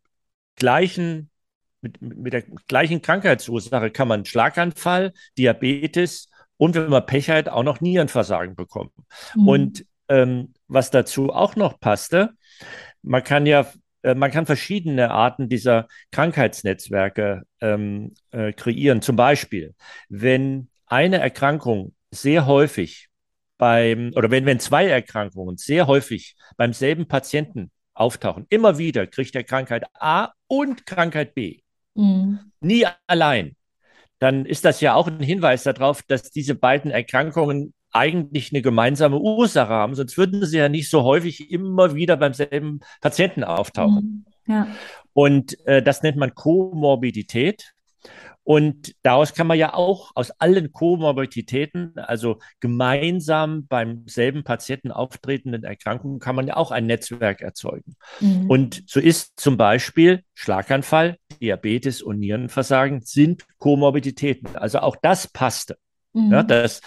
gleichen 0.56 1.30
mit, 1.82 2.02
mit 2.02 2.34
der 2.34 2.42
gleichen 2.68 3.04
Krankheitsursache 3.04 3.92
kann 3.92 4.08
man 4.08 4.26
Schlaganfall, 4.26 5.14
Diabetes 5.38 6.30
und 6.58 6.76
wenn 6.76 6.90
man 6.90 7.06
Pech 7.06 7.30
hat, 7.30 7.50
auch 7.50 7.64
noch 7.64 7.82
Nierenversagen 7.82 8.56
bekommen. 8.56 8.92
Mhm. 9.36 9.48
Und 9.48 9.86
ähm, 10.08 10.54
was 10.68 10.92
dazu 10.92 11.32
auch 11.32 11.56
noch 11.56 11.80
passte, 11.80 12.32
man 13.02 13.24
kann 13.24 13.46
ja, 13.46 13.68
äh, 14.04 14.16
man 14.16 14.32
kann 14.32 14.46
verschiedene 14.46 15.12
Arten 15.12 15.50
dieser 15.50 15.88
Krankheitsnetzwerke 16.12 17.44
ähm, 17.62 18.14
äh, 18.32 18.54
kreieren. 18.54 19.02
Zum 19.02 19.16
Beispiel, 19.16 19.74
wenn 20.10 20.70
eine 20.86 21.20
Erkrankung 21.20 21.94
sehr 22.12 22.46
häufig 22.46 23.10
beim, 23.58 24.12
oder 24.16 24.32
wenn, 24.32 24.46
wenn 24.46 24.60
zwei 24.60 24.88
Erkrankungen 24.88 25.58
sehr 25.58 25.88
häufig 25.88 26.36
beim 26.58 26.74
selben 26.74 27.08
Patienten 27.08 27.72
auftauchen, 27.94 28.46
immer 28.50 28.78
wieder 28.78 29.08
kriegt 29.08 29.36
er 29.36 29.44
Krankheit 29.44 29.86
A 29.94 30.32
und 30.48 30.86
Krankheit 30.86 31.34
B. 31.34 31.60
Mhm. 31.96 32.52
Nie 32.60 32.86
allein 33.08 33.56
dann 34.20 34.46
ist 34.46 34.66
das 34.66 34.82
ja 34.82 34.94
auch 34.96 35.08
ein 35.08 35.20
Hinweis 35.20 35.64
darauf, 35.64 36.02
dass 36.04 36.32
diese 36.32 36.56
beiden 36.56 36.92
Erkrankungen 36.92 37.74
eigentlich 37.92 38.52
eine 38.52 38.62
gemeinsame 38.62 39.20
Ursache 39.20 39.70
haben, 39.70 39.96
sonst 39.96 40.18
würden 40.18 40.46
sie 40.46 40.58
ja 40.58 40.70
nicht 40.70 40.90
so 40.90 41.04
häufig 41.04 41.50
immer 41.50 41.96
wieder 41.96 42.18
beim 42.18 42.34
selben 42.34 42.82
Patienten 43.02 43.44
auftauchen. 43.44 44.26
Mhm. 44.46 44.54
Ja. 44.54 44.68
Und 45.14 45.66
äh, 45.66 45.82
das 45.82 46.04
nennt 46.04 46.18
man 46.18 46.36
Komorbidität. 46.36 47.75
Und 48.46 48.94
daraus 49.02 49.34
kann 49.34 49.48
man 49.48 49.58
ja 49.58 49.74
auch 49.74 50.12
aus 50.14 50.30
allen 50.30 50.72
Komorbiditäten, 50.72 51.94
also 51.98 52.38
gemeinsam 52.60 53.66
beim 53.66 54.04
selben 54.06 54.44
Patienten 54.44 54.92
auftretenden 54.92 55.64
Erkrankungen, 55.64 56.20
kann 56.20 56.36
man 56.36 56.46
ja 56.46 56.56
auch 56.56 56.70
ein 56.70 56.86
Netzwerk 56.86 57.42
erzeugen. 57.42 57.96
Mhm. 58.20 58.48
Und 58.48 58.84
so 58.86 59.00
ist 59.00 59.40
zum 59.40 59.58
Beispiel 59.58 60.24
Schlaganfall, 60.36 61.18
Diabetes 61.42 62.04
und 62.04 62.20
Nierenversagen 62.20 63.02
sind 63.02 63.48
Komorbiditäten. 63.58 64.56
Also 64.56 64.78
auch 64.78 64.96
das 64.96 65.28
passte. 65.28 65.78
Mhm. 66.14 66.32
Ja, 66.32 66.44
das, 66.44 66.82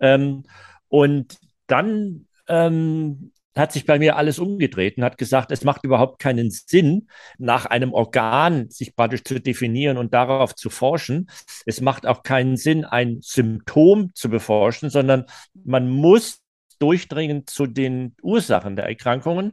ähm, 0.00 0.42
und 0.88 1.38
dann 1.68 2.26
ähm, 2.48 3.30
hat 3.56 3.72
sich 3.72 3.86
bei 3.86 3.98
mir 3.98 4.16
alles 4.16 4.38
umgedreht 4.38 4.96
und 4.96 5.04
hat 5.04 5.18
gesagt, 5.18 5.50
es 5.50 5.64
macht 5.64 5.84
überhaupt 5.84 6.18
keinen 6.18 6.50
Sinn, 6.50 7.08
nach 7.38 7.66
einem 7.66 7.92
Organ 7.92 8.68
sich 8.70 8.96
praktisch 8.96 9.24
zu 9.24 9.40
definieren 9.40 9.96
und 9.96 10.12
darauf 10.12 10.54
zu 10.54 10.70
forschen. 10.70 11.28
Es 11.66 11.80
macht 11.80 12.06
auch 12.06 12.22
keinen 12.22 12.56
Sinn, 12.56 12.84
ein 12.84 13.18
Symptom 13.20 14.10
zu 14.14 14.28
beforschen, 14.28 14.90
sondern 14.90 15.26
man 15.64 15.88
muss 15.88 16.40
durchdringen 16.78 17.46
zu 17.46 17.66
den 17.66 18.14
Ursachen 18.22 18.76
der 18.76 18.86
Erkrankungen. 18.86 19.52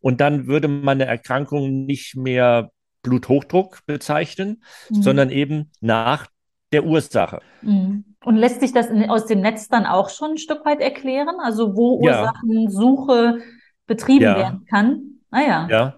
Und 0.00 0.20
dann 0.20 0.46
würde 0.46 0.68
man 0.68 1.00
eine 1.00 1.06
Erkrankung 1.06 1.84
nicht 1.84 2.16
mehr 2.16 2.70
Bluthochdruck 3.02 3.80
bezeichnen, 3.86 4.62
mhm. 4.90 5.02
sondern 5.02 5.30
eben 5.30 5.70
nach 5.80 6.26
der 6.72 6.84
Ursache. 6.84 7.40
Mhm. 7.62 8.04
Und 8.24 8.36
lässt 8.36 8.60
sich 8.60 8.72
das 8.72 8.88
in, 8.88 9.08
aus 9.08 9.26
dem 9.26 9.40
Netz 9.40 9.68
dann 9.68 9.86
auch 9.86 10.10
schon 10.10 10.32
ein 10.32 10.38
Stück 10.38 10.64
weit 10.64 10.80
erklären? 10.80 11.36
Also 11.40 11.76
wo 11.76 12.04
ja. 12.04 12.20
Ursachensuche 12.20 13.38
betrieben 13.86 14.24
ja. 14.24 14.36
werden 14.36 14.64
kann? 14.68 15.20
Ah 15.30 15.40
ja. 15.40 15.68
Ja. 15.68 15.94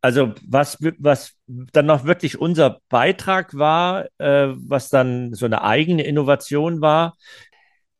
Also 0.00 0.32
was, 0.48 0.78
was 0.98 1.34
dann 1.46 1.86
noch 1.86 2.04
wirklich 2.04 2.40
unser 2.40 2.80
Beitrag 2.88 3.56
war, 3.56 4.06
äh, 4.18 4.48
was 4.56 4.88
dann 4.88 5.32
so 5.32 5.46
eine 5.46 5.62
eigene 5.62 6.02
Innovation 6.02 6.80
war, 6.80 7.16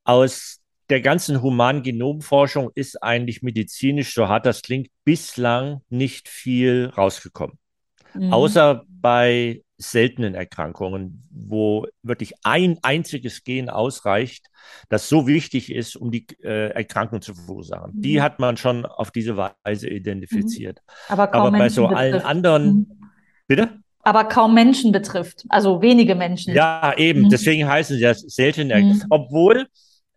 aus 0.04 0.60
der 0.90 1.00
ganzen 1.00 1.42
humanen 1.42 1.82
Genomforschung 1.82 2.70
ist 2.74 3.02
eigentlich 3.02 3.42
medizinisch, 3.42 4.14
so 4.14 4.28
hart 4.28 4.46
das 4.46 4.62
klingt, 4.62 4.88
bislang 5.04 5.80
nicht 5.88 6.28
viel 6.28 6.92
rausgekommen. 6.96 7.56
Mhm. 8.14 8.32
Außer 8.32 8.84
bei 8.88 9.62
seltenen 9.82 10.34
Erkrankungen, 10.34 11.24
wo 11.30 11.86
wirklich 12.02 12.34
ein 12.42 12.78
einziges 12.82 13.44
Gen 13.44 13.68
ausreicht, 13.68 14.46
das 14.88 15.08
so 15.08 15.26
wichtig 15.26 15.72
ist, 15.72 15.96
um 15.96 16.10
die 16.10 16.26
äh, 16.42 16.70
Erkrankung 16.70 17.20
zu 17.20 17.34
verursachen. 17.34 17.92
Mhm. 17.96 18.02
Die 18.02 18.22
hat 18.22 18.38
man 18.38 18.56
schon 18.56 18.86
auf 18.86 19.10
diese 19.10 19.36
Weise 19.36 19.88
identifiziert. 19.88 20.80
Mhm. 20.86 21.12
Aber, 21.12 21.26
kaum 21.28 21.40
Aber 21.48 21.58
bei 21.58 21.68
so 21.68 21.82
betrifft. 21.82 22.00
allen 22.00 22.20
anderen, 22.22 22.66
mhm. 22.66 23.10
bitte? 23.46 23.82
Aber 24.04 24.24
kaum 24.24 24.54
Menschen 24.54 24.90
betrifft, 24.90 25.44
also 25.48 25.80
wenige 25.80 26.14
Menschen. 26.14 26.54
Ja, 26.54 26.92
eben. 26.96 27.22
Mhm. 27.22 27.30
Deswegen 27.30 27.68
heißen 27.68 27.96
sie 27.96 28.02
das 28.02 28.20
seltene, 28.20 28.80
mhm. 28.80 29.04
obwohl 29.10 29.66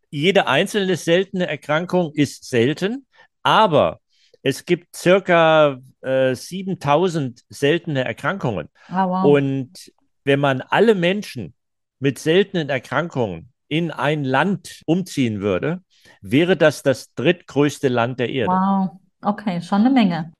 jede 0.09 0.47
einzelne 0.47 0.95
seltene 0.95 1.47
Erkrankung 1.47 2.11
ist 2.13 2.45
selten, 2.45 3.05
aber 3.43 3.99
es 4.45 4.63
gibt 4.65 4.95
circa 4.95 5.79
äh, 6.01 6.35
7000 6.35 7.43
seltene 7.49 8.05
Erkrankungen. 8.05 8.69
Ah, 8.89 9.07
wow. 9.07 9.25
Und 9.25 9.91
wenn 10.23 10.39
man 10.39 10.61
alle 10.61 10.93
Menschen 10.93 11.55
mit 11.99 12.19
seltenen 12.19 12.69
Erkrankungen 12.69 13.51
in 13.69 13.89
ein 13.89 14.23
Land 14.23 14.83
umziehen 14.85 15.41
würde, 15.41 15.81
wäre 16.21 16.57
das 16.57 16.83
das 16.83 17.11
drittgrößte 17.15 17.87
Land 17.87 18.19
der 18.19 18.29
Erde. 18.29 18.51
Wow, 18.51 18.99
okay, 19.23 19.61
schon 19.63 19.81
eine 19.81 19.89
Menge. 19.89 20.31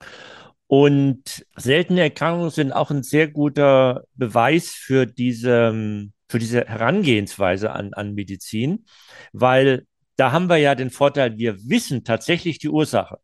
Und 0.68 1.44
seltene 1.56 2.02
Erkrankungen 2.02 2.50
sind 2.50 2.70
auch 2.70 2.92
ein 2.92 3.02
sehr 3.02 3.26
guter 3.26 4.04
Beweis 4.14 4.68
für 4.68 5.06
diese, 5.06 6.08
für 6.28 6.38
diese 6.38 6.64
Herangehensweise 6.64 7.72
an, 7.72 7.92
an 7.92 8.14
Medizin, 8.14 8.84
weil 9.32 9.84
da 10.14 10.30
haben 10.30 10.48
wir 10.48 10.58
ja 10.58 10.76
den 10.76 10.90
Vorteil, 10.90 11.36
wir 11.38 11.56
wissen 11.68 12.04
tatsächlich 12.04 12.58
die 12.60 12.68
Ursache. 12.68 13.18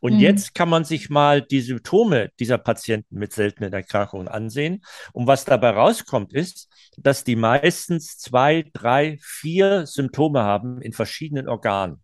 Und 0.00 0.14
mhm. 0.14 0.20
jetzt 0.20 0.54
kann 0.54 0.68
man 0.68 0.84
sich 0.84 1.10
mal 1.10 1.42
die 1.42 1.60
Symptome 1.60 2.30
dieser 2.38 2.58
Patienten 2.58 3.18
mit 3.18 3.32
seltenen 3.32 3.72
Erkrankungen 3.72 4.28
ansehen. 4.28 4.84
Und 5.12 5.26
was 5.26 5.44
dabei 5.44 5.70
rauskommt, 5.70 6.32
ist, 6.32 6.68
dass 6.96 7.24
die 7.24 7.36
meistens 7.36 8.18
zwei, 8.18 8.64
drei, 8.72 9.18
vier 9.20 9.86
Symptome 9.86 10.42
haben 10.42 10.80
in 10.80 10.92
verschiedenen 10.92 11.48
Organen. 11.48 12.02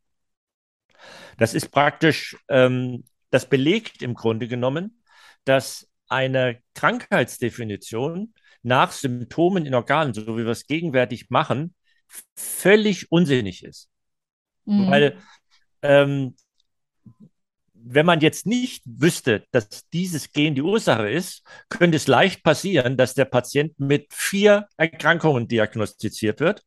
Das 1.38 1.54
ist 1.54 1.70
praktisch, 1.70 2.36
ähm, 2.48 3.04
das 3.30 3.48
belegt 3.48 4.02
im 4.02 4.14
Grunde 4.14 4.48
genommen, 4.48 5.02
dass 5.44 5.88
eine 6.08 6.60
Krankheitsdefinition 6.74 8.34
nach 8.62 8.92
Symptomen 8.92 9.66
in 9.66 9.74
Organen, 9.74 10.14
so 10.14 10.36
wie 10.36 10.44
wir 10.44 10.52
es 10.52 10.66
gegenwärtig 10.66 11.30
machen, 11.30 11.74
völlig 12.36 13.10
unsinnig 13.10 13.64
ist. 13.64 13.88
Mhm. 14.64 14.90
Weil 14.90 15.18
ähm, 15.82 16.36
wenn 17.84 18.06
man 18.06 18.20
jetzt 18.20 18.46
nicht 18.46 18.82
wüsste, 18.86 19.44
dass 19.50 19.88
dieses 19.90 20.32
Gen 20.32 20.54
die 20.54 20.62
Ursache 20.62 21.10
ist, 21.10 21.42
könnte 21.68 21.96
es 21.96 22.06
leicht 22.06 22.42
passieren, 22.42 22.96
dass 22.96 23.14
der 23.14 23.24
Patient 23.24 23.78
mit 23.78 24.06
vier 24.12 24.68
Erkrankungen 24.76 25.48
diagnostiziert 25.48 26.40
wird, 26.40 26.62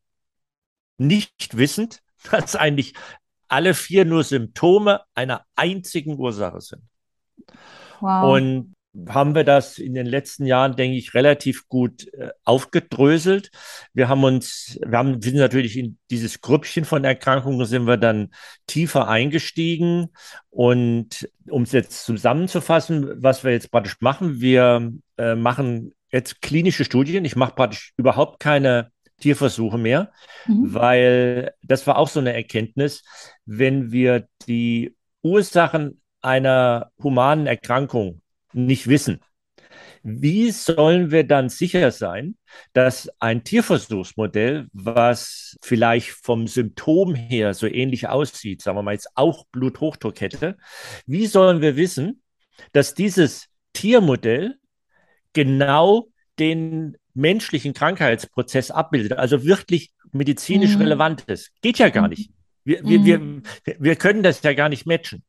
nicht 0.97 1.57
wissend, 1.57 2.01
dass 2.31 2.55
eigentlich 2.55 2.93
alle 3.47 3.73
vier 3.73 4.05
nur 4.05 4.23
Symptome 4.23 5.01
einer 5.13 5.45
einzigen 5.55 6.17
Ursache 6.19 6.61
sind. 6.61 6.81
Wow. 7.99 8.35
Und 8.35 8.74
haben 9.09 9.35
wir 9.35 9.43
das 9.43 9.77
in 9.77 9.93
den 9.93 10.05
letzten 10.05 10.45
Jahren, 10.45 10.75
denke 10.75 10.97
ich, 10.97 11.13
relativ 11.13 11.67
gut 11.67 12.11
äh, 12.13 12.29
aufgedröselt. 12.43 13.51
Wir 13.93 14.07
haben 14.07 14.23
uns, 14.23 14.79
wir 14.85 14.97
haben, 14.97 15.21
sind 15.21 15.35
natürlich 15.35 15.77
in 15.77 15.97
dieses 16.09 16.41
Grüppchen 16.41 16.85
von 16.85 17.03
Erkrankungen 17.03 17.65
sind 17.65 17.87
wir 17.87 17.97
dann 17.97 18.29
tiefer 18.67 19.07
eingestiegen. 19.07 20.09
Und 20.49 21.29
um 21.49 21.63
es 21.63 21.71
jetzt 21.71 22.05
zusammenzufassen, 22.05 23.21
was 23.21 23.43
wir 23.43 23.51
jetzt 23.51 23.71
praktisch 23.71 23.97
machen, 23.99 24.39
wir 24.39 24.93
äh, 25.17 25.35
machen 25.35 25.93
jetzt 26.11 26.41
klinische 26.41 26.85
Studien. 26.85 27.25
Ich 27.25 27.35
mache 27.35 27.55
praktisch 27.55 27.93
überhaupt 27.97 28.39
keine 28.39 28.91
Tierversuche 29.19 29.77
mehr, 29.77 30.11
mhm. 30.45 30.73
weil 30.73 31.53
das 31.61 31.87
war 31.87 31.97
auch 31.97 32.09
so 32.09 32.19
eine 32.19 32.33
Erkenntnis, 32.33 33.03
wenn 33.45 33.91
wir 33.91 34.27
die 34.47 34.95
Ursachen 35.21 36.01
einer 36.21 36.91
humanen 37.01 37.47
Erkrankung 37.47 38.21
nicht 38.55 38.87
wissen. 38.87 39.19
Wie 40.03 40.51
sollen 40.51 41.09
wir 41.11 41.23
dann 41.23 41.49
sicher 41.49 41.91
sein, 41.91 42.37
dass 42.73 43.09
ein 43.19 43.43
Tierversuchsmodell, 43.43 44.67
was 44.71 45.57
vielleicht 45.63 46.09
vom 46.09 46.47
Symptom 46.47 47.15
her 47.15 47.53
so 47.53 47.67
ähnlich 47.67 48.07
aussieht, 48.07 48.61
sagen 48.61 48.77
wir 48.77 48.83
mal 48.83 48.93
jetzt 48.93 49.09
auch 49.15 49.45
Bluthochdruck 49.51 50.21
hätte, 50.21 50.57
wie 51.07 51.25
sollen 51.25 51.61
wir 51.61 51.75
wissen, 51.75 52.21
dass 52.71 52.93
dieses 52.93 53.47
Tiermodell 53.73 54.55
genau 55.33 56.09
den 56.37 56.97
menschlichen 57.15 57.73
Krankheitsprozess 57.73 58.71
abbildet, 58.71 59.13
also 59.17 59.43
wirklich 59.43 59.91
medizinisch 60.11 60.75
mhm. 60.75 60.83
relevant 60.83 61.23
ist? 61.23 61.51
Geht 61.61 61.79
ja 61.79 61.89
gar 61.89 62.03
mhm. 62.03 62.09
nicht. 62.09 62.31
Wir, 62.63 62.83
mhm. 62.83 63.05
wir, 63.05 63.21
wir, 63.65 63.75
wir 63.79 63.95
können 63.95 64.21
das 64.21 64.41
ja 64.43 64.53
gar 64.53 64.69
nicht 64.69 64.85
matchen. 64.85 65.23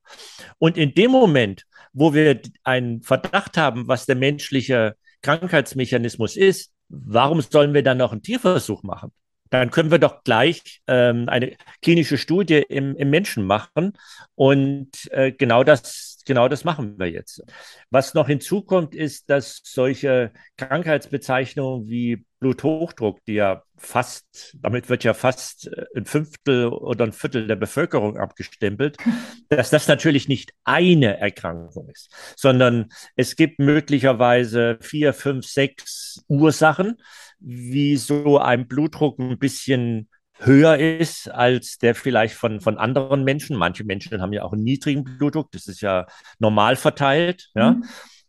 Und 0.58 0.76
in 0.76 0.94
dem 0.94 1.10
Moment, 1.10 1.64
wo 1.96 2.12
wir 2.12 2.40
einen 2.62 3.02
Verdacht 3.02 3.56
haben, 3.56 3.88
was 3.88 4.04
der 4.04 4.16
menschliche 4.16 4.96
Krankheitsmechanismus 5.22 6.36
ist, 6.36 6.70
warum 6.88 7.40
sollen 7.40 7.72
wir 7.72 7.82
dann 7.82 7.98
noch 7.98 8.12
einen 8.12 8.22
Tierversuch 8.22 8.82
machen? 8.82 9.12
Dann 9.48 9.70
können 9.70 9.90
wir 9.90 9.98
doch 9.98 10.22
gleich 10.22 10.82
ähm, 10.88 11.28
eine 11.28 11.56
klinische 11.80 12.18
Studie 12.18 12.64
im, 12.68 12.96
im 12.96 13.10
Menschen 13.10 13.46
machen. 13.46 13.92
Und 14.34 15.10
äh, 15.12 15.32
genau 15.32 15.64
das 15.64 16.16
genau 16.26 16.48
das 16.48 16.64
machen 16.64 16.98
wir 16.98 17.10
jetzt. 17.10 17.42
Was 17.90 18.12
noch 18.12 18.26
hinzukommt, 18.26 18.94
ist, 18.94 19.30
dass 19.30 19.62
solche 19.64 20.32
Krankheitsbezeichnungen 20.58 21.88
wie 21.88 22.26
Bluthochdruck, 22.46 23.24
die 23.24 23.34
ja 23.34 23.62
fast, 23.76 24.56
damit 24.60 24.88
wird 24.88 25.04
ja 25.04 25.14
fast 25.14 25.66
äh, 25.66 25.84
ein 25.96 26.06
Fünftel 26.06 26.66
oder 26.66 27.04
ein 27.04 27.12
Viertel 27.12 27.46
der 27.46 27.56
Bevölkerung 27.56 28.16
abgestempelt, 28.16 28.96
dass 29.48 29.70
das 29.70 29.88
natürlich 29.88 30.28
nicht 30.28 30.52
eine 30.64 31.18
Erkrankung 31.18 31.88
ist, 31.90 32.10
sondern 32.36 32.86
es 33.16 33.36
gibt 33.36 33.58
möglicherweise 33.58 34.78
vier, 34.80 35.12
fünf, 35.12 35.46
sechs 35.46 36.24
Ursachen, 36.28 36.96
wie 37.40 37.96
so 37.96 38.38
ein 38.38 38.68
Blutdruck 38.68 39.18
ein 39.18 39.38
bisschen 39.38 40.08
höher 40.38 40.78
ist 40.78 41.30
als 41.30 41.78
der 41.78 41.94
vielleicht 41.94 42.34
von, 42.34 42.60
von 42.60 42.78
anderen 42.78 43.24
Menschen. 43.24 43.56
Manche 43.56 43.84
Menschen 43.84 44.20
haben 44.20 44.32
ja 44.32 44.42
auch 44.42 44.52
einen 44.52 44.64
niedrigen 44.64 45.02
Blutdruck, 45.04 45.50
das 45.50 45.66
ist 45.66 45.80
ja 45.80 46.06
normal 46.38 46.76
verteilt. 46.76 47.50
Ja. 47.54 47.72
Mhm. 47.72 47.84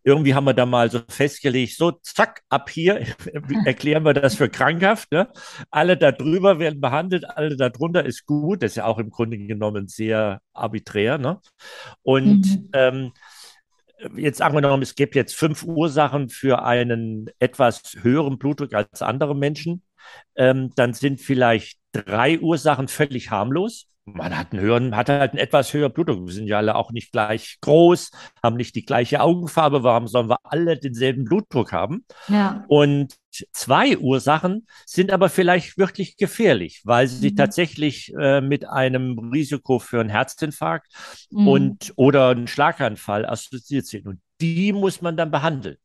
Irgendwie 0.07 0.33
haben 0.33 0.45
wir 0.45 0.53
da 0.53 0.65
mal 0.65 0.89
so 0.89 1.01
festgelegt, 1.09 1.75
so 1.75 1.91
zack, 1.91 2.41
ab 2.47 2.69
hier 2.69 3.05
erklären 3.65 4.05
wir 4.05 4.13
das 4.13 4.35
für 4.35 4.47
krankhaft. 4.47 5.11
Ne? 5.11 5.27
Alle 5.69 5.97
da 5.97 6.13
drüber 6.13 6.59
werden 6.59 6.79
behandelt, 6.79 7.29
alle 7.29 7.57
da 7.57 7.67
drunter 7.67 8.05
ist 8.05 8.25
gut. 8.25 8.63
Das 8.63 8.71
ist 8.71 8.75
ja 8.77 8.85
auch 8.85 8.99
im 8.99 9.09
Grunde 9.09 9.37
genommen 9.37 9.89
sehr 9.89 10.39
arbiträr. 10.53 11.17
Ne? 11.17 11.41
Und 12.03 12.45
mhm. 12.45 12.69
ähm, 12.71 13.11
jetzt 14.15 14.41
angenommen, 14.41 14.81
es 14.81 14.95
gibt 14.95 15.13
jetzt 15.13 15.35
fünf 15.35 15.63
Ursachen 15.63 16.29
für 16.29 16.63
einen 16.63 17.29
etwas 17.39 17.97
höheren 18.01 18.37
Blutdruck 18.37 18.73
als 18.73 19.01
andere 19.01 19.35
Menschen, 19.35 19.83
ähm, 20.37 20.71
dann 20.77 20.93
sind 20.93 21.19
vielleicht 21.19 21.79
drei 22.05 22.39
Ursachen 22.39 22.87
völlig 22.87 23.31
harmlos. 23.31 23.87
Man 24.05 24.37
hat 24.37 24.53
einen 24.53 24.61
höheren, 24.61 24.95
hat 24.95 25.09
halt 25.09 25.31
einen 25.31 25.39
etwas 25.39 25.73
höheren 25.73 25.91
Blutdruck. 25.91 26.25
Wir 26.25 26.33
sind 26.33 26.47
ja 26.47 26.57
alle 26.57 26.75
auch 26.75 26.91
nicht 26.91 27.11
gleich 27.11 27.57
groß, 27.59 28.11
haben 28.41 28.55
nicht 28.55 28.73
die 28.75 28.85
gleiche 28.85 29.19
Augenfarbe. 29.19 29.83
Warum 29.83 30.07
sollen 30.07 30.29
wir 30.29 30.39
alle 30.43 30.77
denselben 30.77 31.25
Blutdruck 31.25 31.73
haben? 31.73 32.05
Ja. 32.29 32.63
Und 32.69 33.15
zwei 33.51 33.97
Ursachen 33.97 34.65
sind 34.85 35.11
aber 35.11 35.27
vielleicht 35.27 35.77
wirklich 35.77 36.15
gefährlich, 36.15 36.81
weil 36.85 37.09
sie 37.09 37.31
mhm. 37.31 37.35
tatsächlich 37.35 38.13
äh, 38.17 38.39
mit 38.39 38.65
einem 38.65 39.19
Risiko 39.19 39.77
für 39.79 39.99
einen 39.99 40.09
Herzinfarkt 40.09 40.87
mhm. 41.29 41.47
und 41.47 41.93
oder 41.97 42.29
einen 42.29 42.47
Schlaganfall 42.47 43.25
assoziiert 43.25 43.87
sind. 43.87 44.07
Und 44.07 44.21
die 44.39 44.71
muss 44.71 45.01
man 45.01 45.17
dann 45.17 45.31
behandeln. 45.31 45.77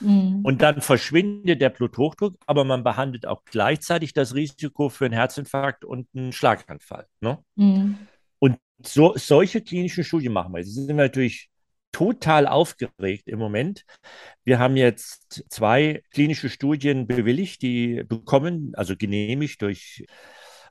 Mhm. 0.00 0.40
Und 0.44 0.62
dann 0.62 0.80
verschwindet 0.80 1.60
der 1.60 1.70
Bluthochdruck, 1.70 2.36
aber 2.46 2.64
man 2.64 2.82
behandelt 2.82 3.26
auch 3.26 3.44
gleichzeitig 3.44 4.12
das 4.12 4.34
Risiko 4.34 4.88
für 4.88 5.04
einen 5.04 5.14
Herzinfarkt 5.14 5.84
und 5.84 6.08
einen 6.14 6.32
Schlaganfall. 6.32 7.06
Ne? 7.20 7.38
Mhm. 7.56 7.98
Und 8.38 8.58
so, 8.82 9.14
solche 9.16 9.60
klinischen 9.60 10.04
Studien 10.04 10.32
machen 10.32 10.54
wir. 10.54 10.64
Sie 10.64 10.72
sind 10.72 10.96
natürlich 10.96 11.50
total 11.92 12.46
aufgeregt 12.46 13.28
im 13.28 13.38
Moment. 13.38 13.84
Wir 14.44 14.58
haben 14.58 14.76
jetzt 14.76 15.44
zwei 15.48 16.02
klinische 16.12 16.48
Studien 16.48 17.06
bewilligt, 17.06 17.62
die 17.62 18.04
bekommen, 18.04 18.72
also 18.74 18.96
genehmigt 18.96 19.60
durch 19.62 20.06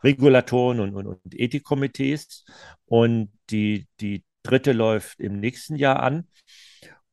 Regulatoren 0.03 0.79
und, 0.79 0.95
und, 0.95 1.07
und 1.07 1.19
Ethikkomitees. 1.39 2.45
Und 2.85 3.31
die, 3.49 3.87
die 3.99 4.23
dritte 4.43 4.71
läuft 4.71 5.19
im 5.19 5.39
nächsten 5.39 5.75
Jahr 5.75 6.01
an. 6.01 6.27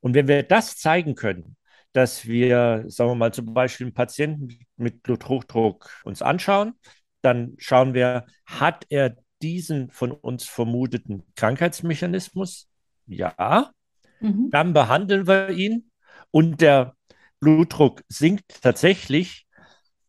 Und 0.01 0.15
wenn 0.15 0.29
wir 0.29 0.43
das 0.45 0.77
zeigen 0.77 1.15
können, 1.17 1.56
dass 1.97 2.27
wir, 2.27 2.85
sagen 2.89 3.13
wir 3.13 3.15
mal, 3.15 3.33
zum 3.33 3.55
Beispiel 3.55 3.87
einen 3.87 3.95
Patienten 3.95 4.59
mit 4.77 5.03
Bluthochdruck 5.03 5.89
uns 6.05 6.21
anschauen. 6.21 6.75
Dann 7.23 7.55
schauen 7.57 7.95
wir, 7.95 8.27
hat 8.45 8.85
er 8.91 9.17
diesen 9.41 9.91
von 9.91 10.13
uns 10.13 10.45
vermuteten 10.45 11.23
Krankheitsmechanismus? 11.37 12.69
Ja. 13.07 13.73
Mhm. 14.21 14.51
Dann 14.51 14.75
behandeln 14.75 15.27
wir 15.27 15.49
ihn 15.49 15.91
und 16.31 16.61
der 16.61 16.95
Blutdruck 17.41 18.03
sinkt 18.09 18.61
tatsächlich. 18.61 19.47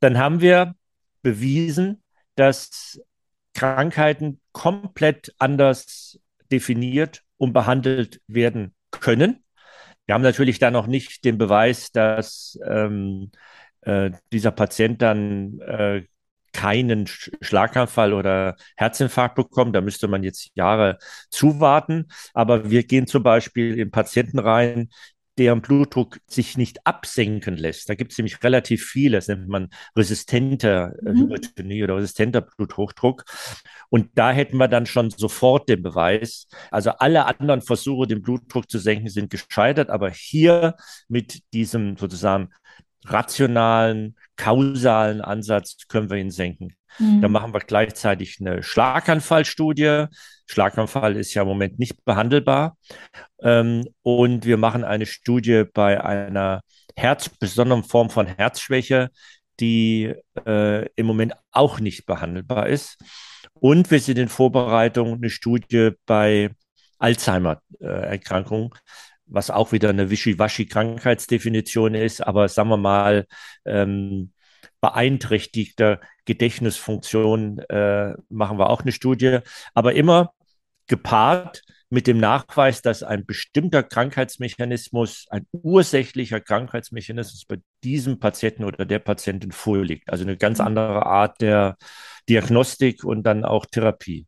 Dann 0.02 0.18
haben 0.18 0.42
wir 0.42 0.76
bewiesen, 1.22 2.04
dass 2.36 3.00
Krankheiten 3.54 4.42
komplett 4.52 5.34
anders 5.38 6.20
definiert 6.52 7.24
und 7.38 7.54
behandelt 7.54 8.20
werden 8.28 8.76
können. 8.92 9.46
Wir 10.08 10.16
haben 10.16 10.24
natürlich 10.24 10.60
dann 10.60 10.74
noch 10.74 10.88
nicht 10.88 11.26
den 11.26 11.38
Beweis, 11.38 11.92
dass 11.92 12.58
ähm, 12.66 13.32
äh, 13.82 14.12
dieser 14.32 14.52
Patient 14.52 15.02
dann 15.02 15.60
äh, 15.62 16.04
keinen 16.54 17.08
Schlaganfall 17.08 18.14
oder 18.14 18.56
Herzinfarkt 18.78 19.36
bekommt. 19.36 19.76
Da 19.76 19.82
müsste 19.82 20.08
man 20.08 20.24
jetzt 20.24 20.50
Jahre 20.56 20.98
zuwarten. 21.30 22.08
Aber 22.34 22.72
wir 22.72 22.84
gehen 22.84 23.06
zum 23.06 23.22
Beispiel 23.24 23.78
in 23.80 23.92
Patienten 23.92 24.40
rein, 24.40 24.90
deren 25.38 25.62
Blutdruck 25.62 26.20
sich 26.28 26.58
nicht 26.58 26.86
absenken 26.86 27.58
lässt. 27.58 27.90
Da 27.90 27.96
gibt 27.96 28.12
es 28.12 28.18
nämlich 28.18 28.44
relativ 28.44 28.86
viele, 28.86 29.18
das 29.18 29.28
nennt 29.28 29.48
man 29.48 29.70
resistenter 29.96 30.94
äh, 31.06 31.12
mhm. 31.12 31.24
Hypertonie 31.24 31.84
oder 31.84 31.96
resistenter 31.98 32.42
Bluthochdruck. 32.42 33.26
Und 33.90 34.10
da 34.16 34.32
hätten 34.32 34.58
wir 34.58 34.68
dann 34.68 34.86
schon 34.86 35.10
sofort 35.10 35.70
den 35.70 35.84
Beweis. 35.84 36.48
Also 36.72 36.92
alle 36.92 37.26
anderen 37.26 37.62
Versuche, 37.62 38.08
den 38.08 38.22
Blutdruck 38.22 38.70
zu 38.70 38.80
senken, 38.80 39.10
sind 39.10 39.30
gescheitert, 39.30 39.90
aber 39.90 40.10
hier 40.10 40.76
mit 41.08 41.42
diesem 41.54 41.98
sozusagen 41.98 42.50
rationalen, 43.10 44.16
kausalen 44.36 45.22
Ansatz 45.22 45.88
können 45.88 46.10
wir 46.10 46.18
ihn 46.18 46.32
senken. 46.32 46.76
Mhm. 47.00 47.22
Da 47.22 47.28
machen 47.28 47.54
wir 47.54 47.60
gleichzeitig 47.60 48.38
eine 48.40 48.64
Schlaganfallstudie. 48.64 50.06
Schlaganfall 50.46 51.16
ist 51.16 51.34
ja 51.34 51.42
im 51.44 51.48
Moment 51.48 51.80
nicht 51.80 52.04
behandelbar. 52.06 52.78
Ähm, 53.42 53.86
und 54.02 54.46
wir 54.46 54.58
machen 54.58 54.84
eine 54.84 55.06
Studie 55.06 55.64
bei 55.74 56.04
einer 56.04 56.62
Herz, 56.96 57.30
besonderen 57.30 57.84
Form 57.84 58.10
von 58.10 58.26
Herzschwäche, 58.28 59.10
die 59.60 60.14
äh, 60.46 60.88
im 60.96 61.06
Moment 61.06 61.34
auch 61.52 61.80
nicht 61.80 62.06
behandelbar 62.06 62.68
ist. 62.68 62.98
Und 63.54 63.90
wir 63.92 64.00
sind 64.00 64.18
in 64.18 64.30
Vorbereitung 64.30 65.16
eine 65.16 65.30
Studie 65.30 65.92
bei 66.06 66.52
Alzheimer-Erkrankungen, 67.00 68.72
äh, 68.74 68.78
was 69.28 69.50
auch 69.50 69.72
wieder 69.72 69.90
eine 69.90 70.10
Wischiwaschi-Krankheitsdefinition 70.10 71.96
ist, 71.96 72.22
aber 72.22 72.48
sagen 72.50 72.70
wir 72.70 72.78
mal, 72.78 73.26
ähm, 73.66 74.32
beeinträchtigter 74.82 76.00
Gedächtnisfunktion 76.26 77.60
äh, 77.60 78.14
machen 78.30 78.60
wir 78.60 78.70
auch 78.70 78.82
eine 78.82 78.92
Studie, 78.92 79.40
aber 79.74 79.94
immer 79.94 80.34
gepaart 80.88 81.64
mit 81.90 82.06
dem 82.08 82.18
Nachweis, 82.18 82.82
dass 82.82 83.02
ein 83.02 83.26
bestimmter 83.26 83.82
Krankheitsmechanismus, 83.82 85.28
ein 85.30 85.48
ursächlicher 85.54 86.42
Krankheitsmechanismus 86.42 87.46
bei 87.46 87.58
diesem 87.84 88.20
Patienten 88.20 88.66
oder 88.66 88.86
der 88.86 89.00
Patientin 89.00 89.52
vorliegt. 89.52 90.10
Also 90.10 90.24
eine 90.24 90.38
ganz 90.38 90.60
mhm. 90.60 90.68
andere 90.68 91.06
Art 91.06 91.40
der 91.42 91.78
Diagnostik 92.28 93.04
und 93.04 93.24
dann 93.24 93.46
auch 93.46 93.66
Therapie. 93.66 94.28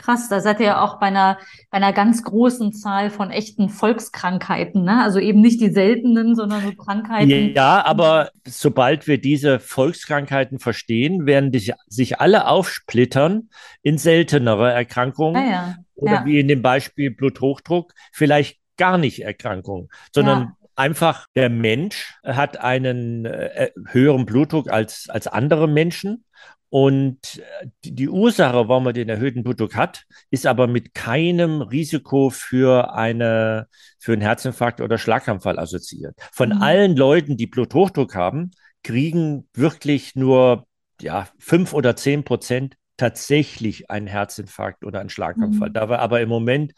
Krass, 0.00 0.28
da 0.30 0.40
seid 0.40 0.60
ihr 0.60 0.66
ja 0.66 0.82
auch 0.82 0.98
bei 0.98 1.06
einer, 1.06 1.38
bei 1.70 1.76
einer 1.76 1.92
ganz 1.92 2.22
großen 2.22 2.72
Zahl 2.72 3.10
von 3.10 3.30
echten 3.30 3.68
Volkskrankheiten, 3.68 4.82
ne? 4.82 5.02
Also 5.02 5.18
eben 5.18 5.42
nicht 5.42 5.60
die 5.60 5.70
seltenen, 5.70 6.34
sondern 6.34 6.62
so 6.62 6.72
Krankheiten. 6.72 7.54
Ja, 7.54 7.84
aber 7.84 8.30
sobald 8.46 9.06
wir 9.06 9.20
diese 9.20 9.60
Volkskrankheiten 9.60 10.58
verstehen, 10.58 11.26
werden 11.26 11.52
die, 11.52 11.74
sich 11.86 12.18
alle 12.18 12.46
aufsplittern 12.46 13.50
in 13.82 13.98
seltenere 13.98 14.72
Erkrankungen. 14.72 15.42
Ja, 15.42 15.50
ja. 15.50 15.74
Oder 15.96 16.12
Ja, 16.12 16.24
wie 16.24 16.40
in 16.40 16.48
dem 16.48 16.62
Beispiel 16.62 17.10
Bluthochdruck, 17.10 17.92
vielleicht 18.10 18.58
gar 18.78 18.96
nicht 18.96 19.22
Erkrankungen, 19.22 19.90
sondern 20.14 20.54
einfach 20.80 21.26
der 21.36 21.50
Mensch 21.50 22.14
hat 22.24 22.58
einen 22.58 23.26
äh, 23.26 23.70
höheren 23.88 24.24
Blutdruck 24.24 24.70
als, 24.70 25.08
als 25.10 25.26
andere 25.26 25.68
Menschen. 25.68 26.24
Und 26.70 27.42
äh, 27.60 27.66
die 27.84 28.08
Ursache, 28.08 28.68
warum 28.68 28.84
man 28.84 28.94
den 28.94 29.08
erhöhten 29.08 29.42
Blutdruck 29.42 29.74
hat, 29.74 30.04
ist 30.30 30.46
aber 30.46 30.66
mit 30.68 30.94
keinem 30.94 31.62
Risiko 31.62 32.30
für 32.30 32.94
eine, 32.94 33.66
für 33.98 34.12
einen 34.12 34.22
Herzinfarkt 34.22 34.80
oder 34.80 34.96
Schlaganfall 34.96 35.58
assoziiert. 35.58 36.14
Von 36.32 36.50
Mhm. 36.50 36.62
allen 36.62 36.96
Leuten, 36.96 37.36
die 37.36 37.48
Bluthochdruck 37.48 38.14
haben, 38.14 38.52
kriegen 38.84 39.48
wirklich 39.52 40.14
nur 40.14 40.66
ja, 41.00 41.28
fünf 41.38 41.72
oder 41.74 41.96
zehn 41.96 42.24
Prozent 42.24 42.76
tatsächlich 42.96 43.90
einen 43.90 44.06
Herzinfarkt 44.06 44.84
oder 44.84 45.00
einen 45.00 45.08
Schlaganfall. 45.10 45.70
Mhm. 45.70 45.74
Da 45.74 45.88
wir 45.88 45.98
aber 46.00 46.20
im 46.20 46.28
Moment 46.28 46.72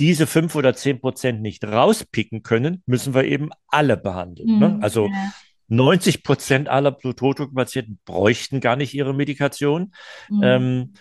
diese 0.00 0.26
fünf 0.28 0.54
oder 0.54 0.74
zehn 0.74 1.00
Prozent 1.00 1.42
nicht 1.42 1.64
rauspicken 1.64 2.42
können, 2.44 2.82
müssen 2.86 3.14
wir 3.14 3.24
eben 3.24 3.50
alle 3.66 3.96
behandeln. 3.96 4.58
Ne? 4.58 4.68
Mhm. 4.68 4.82
Also 4.82 5.06
Ja. 5.06 5.32
90 5.68 6.22
Prozent 6.22 6.68
aller 6.68 6.90
Bluthochdruckpatienten 6.90 8.00
bräuchten 8.04 8.60
gar 8.60 8.76
nicht 8.76 8.94
ihre 8.94 9.14
Medikation. 9.14 9.92
Mhm. 10.28 10.40
Ähm, 10.42 10.92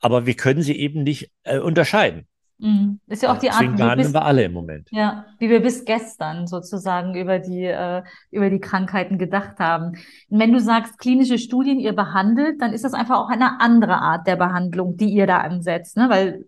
aber 0.00 0.26
wir 0.26 0.34
können 0.34 0.62
sie 0.62 0.78
eben 0.78 1.02
nicht 1.02 1.30
äh, 1.42 1.58
unterscheiden. 1.58 2.26
Mhm. 2.58 3.00
Ist 3.06 3.22
ja 3.22 3.32
auch 3.32 3.38
die 3.38 3.50
Art, 3.50 3.60
Deswegen 3.60 3.76
behandeln 3.76 4.08
bis, 4.08 4.14
wir 4.14 4.24
alle 4.24 4.44
im 4.44 4.52
Moment. 4.52 4.88
ja, 4.90 5.26
wie 5.38 5.48
wir 5.48 5.60
bis 5.60 5.84
gestern 5.84 6.46
sozusagen 6.48 7.14
über 7.14 7.38
die, 7.38 7.64
äh, 7.64 8.02
über 8.30 8.50
die 8.50 8.58
Krankheiten 8.58 9.16
gedacht 9.16 9.58
haben. 9.58 9.96
Und 10.28 10.40
wenn 10.40 10.52
du 10.52 10.60
sagst, 10.60 10.98
klinische 10.98 11.38
Studien 11.38 11.78
ihr 11.78 11.92
behandelt, 11.92 12.60
dann 12.60 12.72
ist 12.72 12.84
das 12.84 12.94
einfach 12.94 13.18
auch 13.18 13.28
eine 13.28 13.60
andere 13.60 14.00
Art 14.00 14.26
der 14.26 14.36
Behandlung, 14.36 14.96
die 14.96 15.08
ihr 15.08 15.26
da 15.26 15.38
ansetzt, 15.38 15.96
ne? 15.96 16.08
Weil 16.10 16.44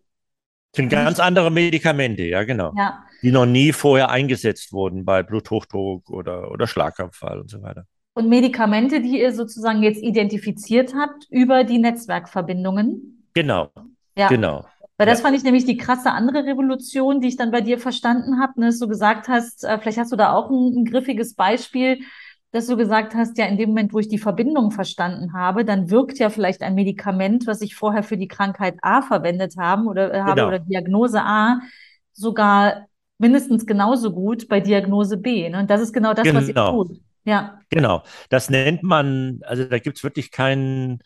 sind 0.74 0.88
ganz 0.88 1.18
andere 1.18 1.50
Medikamente, 1.50 2.22
ja, 2.22 2.44
genau. 2.44 2.72
ja. 2.76 3.02
Die 3.22 3.32
noch 3.32 3.46
nie 3.46 3.72
vorher 3.72 4.10
eingesetzt 4.10 4.72
wurden 4.72 5.04
bei 5.04 5.22
Bluthochdruck 5.22 6.10
oder, 6.10 6.50
oder 6.50 6.66
Schlaganfall 6.66 7.40
und 7.40 7.50
so 7.50 7.62
weiter. 7.62 7.86
Und 8.14 8.28
Medikamente, 8.28 9.00
die 9.00 9.20
ihr 9.20 9.32
sozusagen 9.32 9.82
jetzt 9.82 10.02
identifiziert 10.02 10.94
habt 10.94 11.26
über 11.30 11.64
die 11.64 11.78
Netzwerkverbindungen. 11.78 13.24
Genau, 13.34 13.70
Ja. 14.16 14.28
genau. 14.28 14.64
Weil 14.98 15.06
das 15.06 15.18
Ja, 15.18 15.24
fand 15.24 15.36
ich 15.36 15.44
nämlich 15.44 15.64
die 15.64 15.76
krasse 15.78 16.10
andere 16.10 16.44
Revolution, 16.44 17.20
die 17.20 17.28
ich 17.28 17.36
dann 17.36 17.50
bei 17.50 17.60
dir 17.62 17.78
verstanden 17.78 18.38
habe, 18.40 18.60
ne, 18.60 18.66
dass 18.66 18.78
du 18.78 18.88
gesagt 18.88 19.28
hast, 19.28 19.64
äh, 19.64 19.78
vielleicht 19.78 19.98
hast 19.98 20.12
du 20.12 20.16
da 20.16 20.32
auch 20.34 20.50
ein, 20.50 20.80
ein 20.80 20.84
griffiges 20.84 21.34
Beispiel, 21.34 22.00
dass 22.52 22.66
du 22.66 22.76
gesagt 22.76 23.14
hast, 23.14 23.38
ja, 23.38 23.46
in 23.46 23.56
dem 23.56 23.70
Moment, 23.70 23.92
wo 23.94 23.98
ich 24.00 24.08
die 24.08 24.18
Verbindung 24.18 24.72
verstanden 24.72 25.32
habe, 25.32 25.64
dann 25.64 25.88
wirkt 25.88 26.18
ja 26.18 26.28
vielleicht 26.30 26.62
ein 26.62 26.74
Medikament, 26.74 27.46
was 27.46 27.62
ich 27.62 27.76
vorher 27.76 28.02
für 28.02 28.18
die 28.18 28.28
Krankheit 28.28 28.76
A 28.82 29.02
verwendet 29.02 29.54
haben 29.56 29.86
oder 29.86 30.12
äh, 30.12 30.20
habe 30.20 30.44
oder 30.44 30.58
genau, 30.58 30.58
Diagnose 30.58 31.22
A, 31.22 31.60
sogar 32.12 32.88
mindestens 33.20 33.66
genauso 33.66 34.12
gut 34.12 34.48
bei 34.48 34.60
Diagnose 34.60 35.16
B. 35.16 35.48
Ne? 35.48 35.60
Und 35.60 35.70
das 35.70 35.80
ist 35.80 35.92
genau 35.92 36.14
das, 36.14 36.26
was 36.26 36.48
ihr 36.48 36.54
genau, 36.54 36.84
tut. 36.84 37.00
Ja. 37.24 37.58
genau. 37.68 38.02
Das 38.30 38.48
nennt 38.50 38.82
man, 38.82 39.40
also 39.44 39.64
da 39.64 39.78
gibt 39.78 39.98
es 39.98 40.04
wirklich 40.04 40.30
kein 40.30 41.00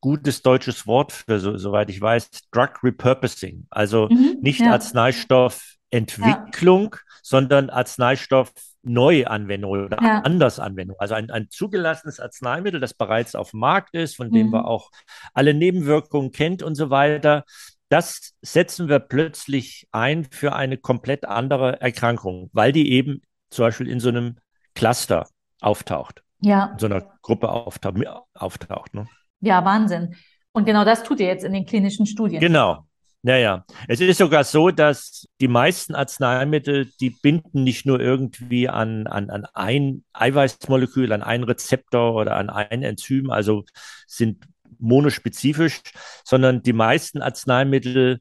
gutes 0.00 0.42
deutsches 0.42 0.86
Wort 0.88 1.12
für, 1.12 1.38
so, 1.38 1.56
soweit 1.56 1.88
ich 1.88 2.00
weiß, 2.00 2.28
Drug 2.50 2.82
Repurposing. 2.82 3.66
Also 3.70 4.08
Mhm. 4.10 4.38
nicht 4.42 4.58
Ja. 4.60 4.66
Ja. 4.66 4.72
Arzneistoffentwicklung, 4.72 6.96
sondern 7.22 7.70
Arzneistoff-Neuanwendung 7.70 9.70
oder 9.70 9.98
Ja. 10.02 10.18
Andersanwendung. 10.22 10.96
Also 10.98 11.14
ein, 11.14 11.30
ein 11.30 11.48
zugelassenes 11.50 12.18
Arzneimittel, 12.20 12.80
das 12.80 12.94
bereits 12.94 13.34
auf 13.36 13.52
dem 13.52 13.60
Markt 13.60 13.94
ist, 13.94 14.16
von 14.16 14.30
dem 14.32 14.50
wir 14.50 14.60
Mhm. 14.60 14.66
auch 14.66 14.90
alle 15.34 15.54
Nebenwirkungen 15.54 16.32
kennt 16.32 16.62
und 16.64 16.74
so 16.74 16.90
weiter. 16.90 17.44
Das 17.92 18.32
setzen 18.40 18.88
wir 18.88 19.00
plötzlich 19.00 19.86
ein 19.92 20.24
für 20.24 20.54
eine 20.54 20.78
komplett 20.78 21.26
andere 21.26 21.78
Erkrankung, 21.82 22.48
weil 22.54 22.72
die 22.72 22.90
eben 22.90 23.20
zum 23.50 23.66
Beispiel 23.66 23.86
in 23.86 24.00
so 24.00 24.08
einem 24.08 24.38
Cluster 24.74 25.28
auftaucht, 25.60 26.22
in 26.40 26.48
Ja. 26.48 26.74
so 26.78 26.86
einer 26.86 27.02
Gruppe 27.20 27.50
auftaucht, 27.50 27.96
auftaucht, 28.32 28.94
ne? 28.94 29.06
Ja, 29.40 29.62
Wahnsinn. 29.66 30.14
Und 30.52 30.64
genau 30.64 30.86
das 30.86 31.02
tut 31.02 31.20
ihr 31.20 31.26
jetzt 31.26 31.44
in 31.44 31.52
den 31.52 31.66
klinischen 31.66 32.06
Studien. 32.06 32.40
Genau. 32.40 32.86
Ja, 33.24 33.36
ja. 33.36 33.64
Es 33.88 34.00
ist 34.00 34.16
sogar 34.18 34.44
so, 34.44 34.70
dass 34.70 35.28
die 35.40 35.46
meisten 35.48 35.94
Arzneimittel, 35.94 36.90
die 36.98 37.10
binden 37.10 37.62
nicht 37.62 37.84
nur 37.84 38.00
irgendwie 38.00 38.70
an, 38.70 39.06
an, 39.06 39.28
an 39.28 39.46
ein 39.52 40.02
Eiweißmolekül, 40.14 41.12
an 41.12 41.22
einen 41.22 41.44
Rezeptor 41.44 42.14
oder 42.14 42.36
an 42.36 42.48
ein 42.48 42.82
Enzym, 42.82 43.30
also 43.30 43.64
sind 44.06 44.44
monospezifisch, 44.82 45.80
sondern 46.24 46.62
die 46.62 46.72
meisten 46.74 47.22
Arzneimittel 47.22 48.20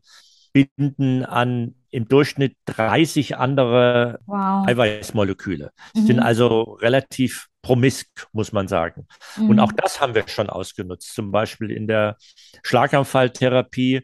binden 0.53 1.25
an 1.25 1.75
im 1.91 2.07
Durchschnitt 2.07 2.55
30 2.65 3.37
andere 3.37 4.19
Wow. 4.25 4.67
Eiweißmoleküle. 4.67 5.71
Sind 5.93 6.17
Mhm. 6.17 6.23
also 6.23 6.61
relativ 6.81 7.47
promisk, 7.61 8.07
muss 8.31 8.51
man 8.53 8.67
sagen. 8.67 9.07
Und 9.37 9.59
auch 9.59 9.71
Mhm. 9.71 9.75
das 9.77 10.01
haben 10.01 10.15
wir 10.15 10.27
schon 10.27 10.49
ausgenutzt. 10.49 11.13
Zum 11.13 11.31
Beispiel 11.31 11.71
in 11.71 11.87
der 11.87 12.17
Schlaganfalltherapie 12.63 14.01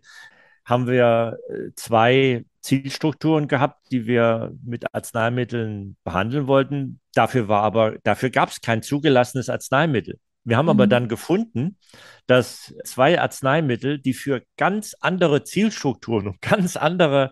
haben 0.65 0.87
wir 0.87 1.37
äh, 1.49 1.71
zwei 1.75 2.45
Zielstrukturen 2.61 3.47
gehabt, 3.47 3.91
die 3.91 4.05
wir 4.05 4.51
mit 4.63 4.93
Arzneimitteln 4.93 5.95
behandeln 6.03 6.47
wollten. 6.47 6.99
Dafür 7.13 7.47
war 7.47 7.63
aber, 7.63 7.95
dafür 8.03 8.29
gab 8.29 8.49
es 8.49 8.59
kein 8.61 8.81
zugelassenes 8.83 9.49
Arzneimittel. 9.49 10.19
Wir 10.47 10.55
haben 10.57 10.69
aber 10.69 10.86
Mhm. 10.86 10.89
dann 10.89 11.07
gefunden, 11.10 11.77
dass 12.25 12.73
zwei 12.86 13.19
Arzneimittel, 13.19 13.99
die 13.99 14.13
für 14.13 14.43
ganz 14.55 14.95
andere 15.01 15.43
Zielstrukturen 15.43 16.27
und 16.27 16.41
ganz 16.41 16.77
andere 16.77 17.31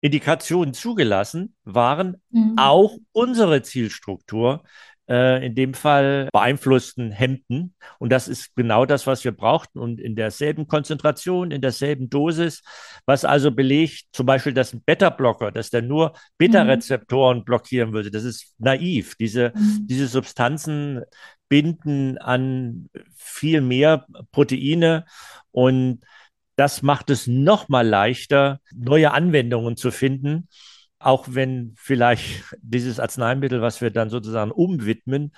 Indikationen 0.00 0.72
zugelassen 0.72 1.54
waren, 1.64 2.22
Mhm. 2.30 2.54
auch 2.56 2.96
unsere 3.12 3.62
Zielstruktur 3.62 4.62
äh, 5.08 5.46
in 5.46 5.54
dem 5.54 5.72
Fall 5.72 6.28
beeinflussten 6.32 7.12
Hemden. 7.12 7.74
Und 8.00 8.10
das 8.10 8.26
ist 8.26 8.56
genau 8.56 8.86
das, 8.86 9.06
was 9.06 9.22
wir 9.22 9.30
brauchten 9.30 9.78
und 9.78 10.00
in 10.00 10.16
derselben 10.16 10.66
Konzentration, 10.66 11.52
in 11.52 11.60
derselben 11.60 12.10
Dosis, 12.10 12.62
was 13.06 13.24
also 13.24 13.52
belegt, 13.52 14.06
zum 14.12 14.26
Beispiel, 14.26 14.52
dass 14.52 14.72
ein 14.72 14.82
Beta-Blocker, 14.84 15.52
dass 15.52 15.70
der 15.70 15.82
nur 15.82 16.08
Mhm. 16.10 16.12
Beta-Rezeptoren 16.38 17.44
blockieren 17.44 17.92
würde. 17.92 18.10
Das 18.10 18.24
ist 18.24 18.52
naiv. 18.58 19.14
Diese, 19.14 19.52
Mhm. 19.54 19.86
diese 19.88 20.08
Substanzen 20.08 21.02
binden 21.48 22.18
an 22.18 22.88
viel 23.14 23.60
mehr 23.60 24.06
Proteine 24.32 25.04
und 25.50 26.00
das 26.56 26.82
macht 26.82 27.10
es 27.10 27.26
noch 27.26 27.68
mal 27.68 27.86
leichter, 27.86 28.60
neue 28.74 29.12
Anwendungen 29.12 29.76
zu 29.76 29.90
finden, 29.90 30.48
auch 30.98 31.26
wenn 31.30 31.74
vielleicht 31.76 32.44
dieses 32.62 32.98
Arzneimittel, 32.98 33.60
was 33.60 33.80
wir 33.80 33.90
dann 33.90 34.08
sozusagen 34.08 34.50
umwidmen, 34.50 35.32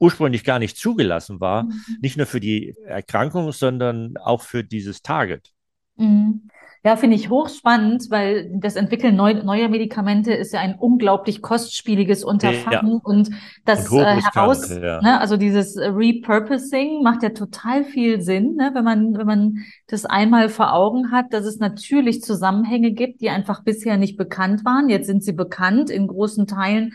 ursprünglich 0.00 0.42
gar 0.42 0.58
nicht 0.58 0.76
zugelassen 0.76 1.40
war, 1.40 1.64
Mhm. 1.64 1.72
nicht 2.00 2.16
nur 2.16 2.26
für 2.26 2.40
die 2.40 2.74
Erkrankung, 2.86 3.52
sondern 3.52 4.16
auch 4.16 4.42
für 4.42 4.64
dieses 4.64 5.02
Target. 5.02 5.52
Mhm. 5.96 6.48
Ja, 6.84 6.96
finde 6.96 7.16
ich 7.16 7.30
hochspannend, 7.30 8.10
weil 8.10 8.50
das 8.52 8.76
Entwickeln 8.76 9.16
neu, 9.16 9.32
neuer 9.42 9.68
Medikamente 9.68 10.34
ist 10.34 10.52
ja 10.52 10.60
ein 10.60 10.74
unglaublich 10.78 11.40
kostspieliges 11.40 12.24
Ja, 12.42 12.52
Unterfangen 12.52 13.00
und 13.02 13.30
und 13.30 13.30
das 13.64 13.86
äh, 13.86 13.88
hochriskant, 13.88 14.34
heraus, 14.34 14.68
ja. 14.68 15.00
ne, 15.00 15.18
also 15.18 15.38
dieses 15.38 15.76
äh, 15.76 15.86
Repurposing 15.86 17.02
macht 17.02 17.22
ja 17.22 17.30
total 17.30 17.84
viel 17.84 18.20
Sinn, 18.20 18.56
ne, 18.56 18.72
wenn 18.74 18.84
man, 18.84 19.16
wenn 19.16 19.26
man 19.26 19.64
das 19.86 20.04
einmal 20.04 20.50
vor 20.50 20.74
Augen 20.74 21.10
hat, 21.10 21.32
dass 21.32 21.46
es 21.46 21.58
natürlich 21.58 22.20
Zusammenhänge 22.22 22.92
gibt, 22.92 23.22
die 23.22 23.30
einfach 23.30 23.62
bisher 23.64 23.96
nicht 23.96 24.18
bekannt 24.18 24.66
waren. 24.66 24.90
Jetzt 24.90 25.06
sind 25.06 25.24
sie 25.24 25.32
bekannt 25.32 25.88
in 25.88 26.06
großen 26.06 26.46
Teilen 26.46 26.92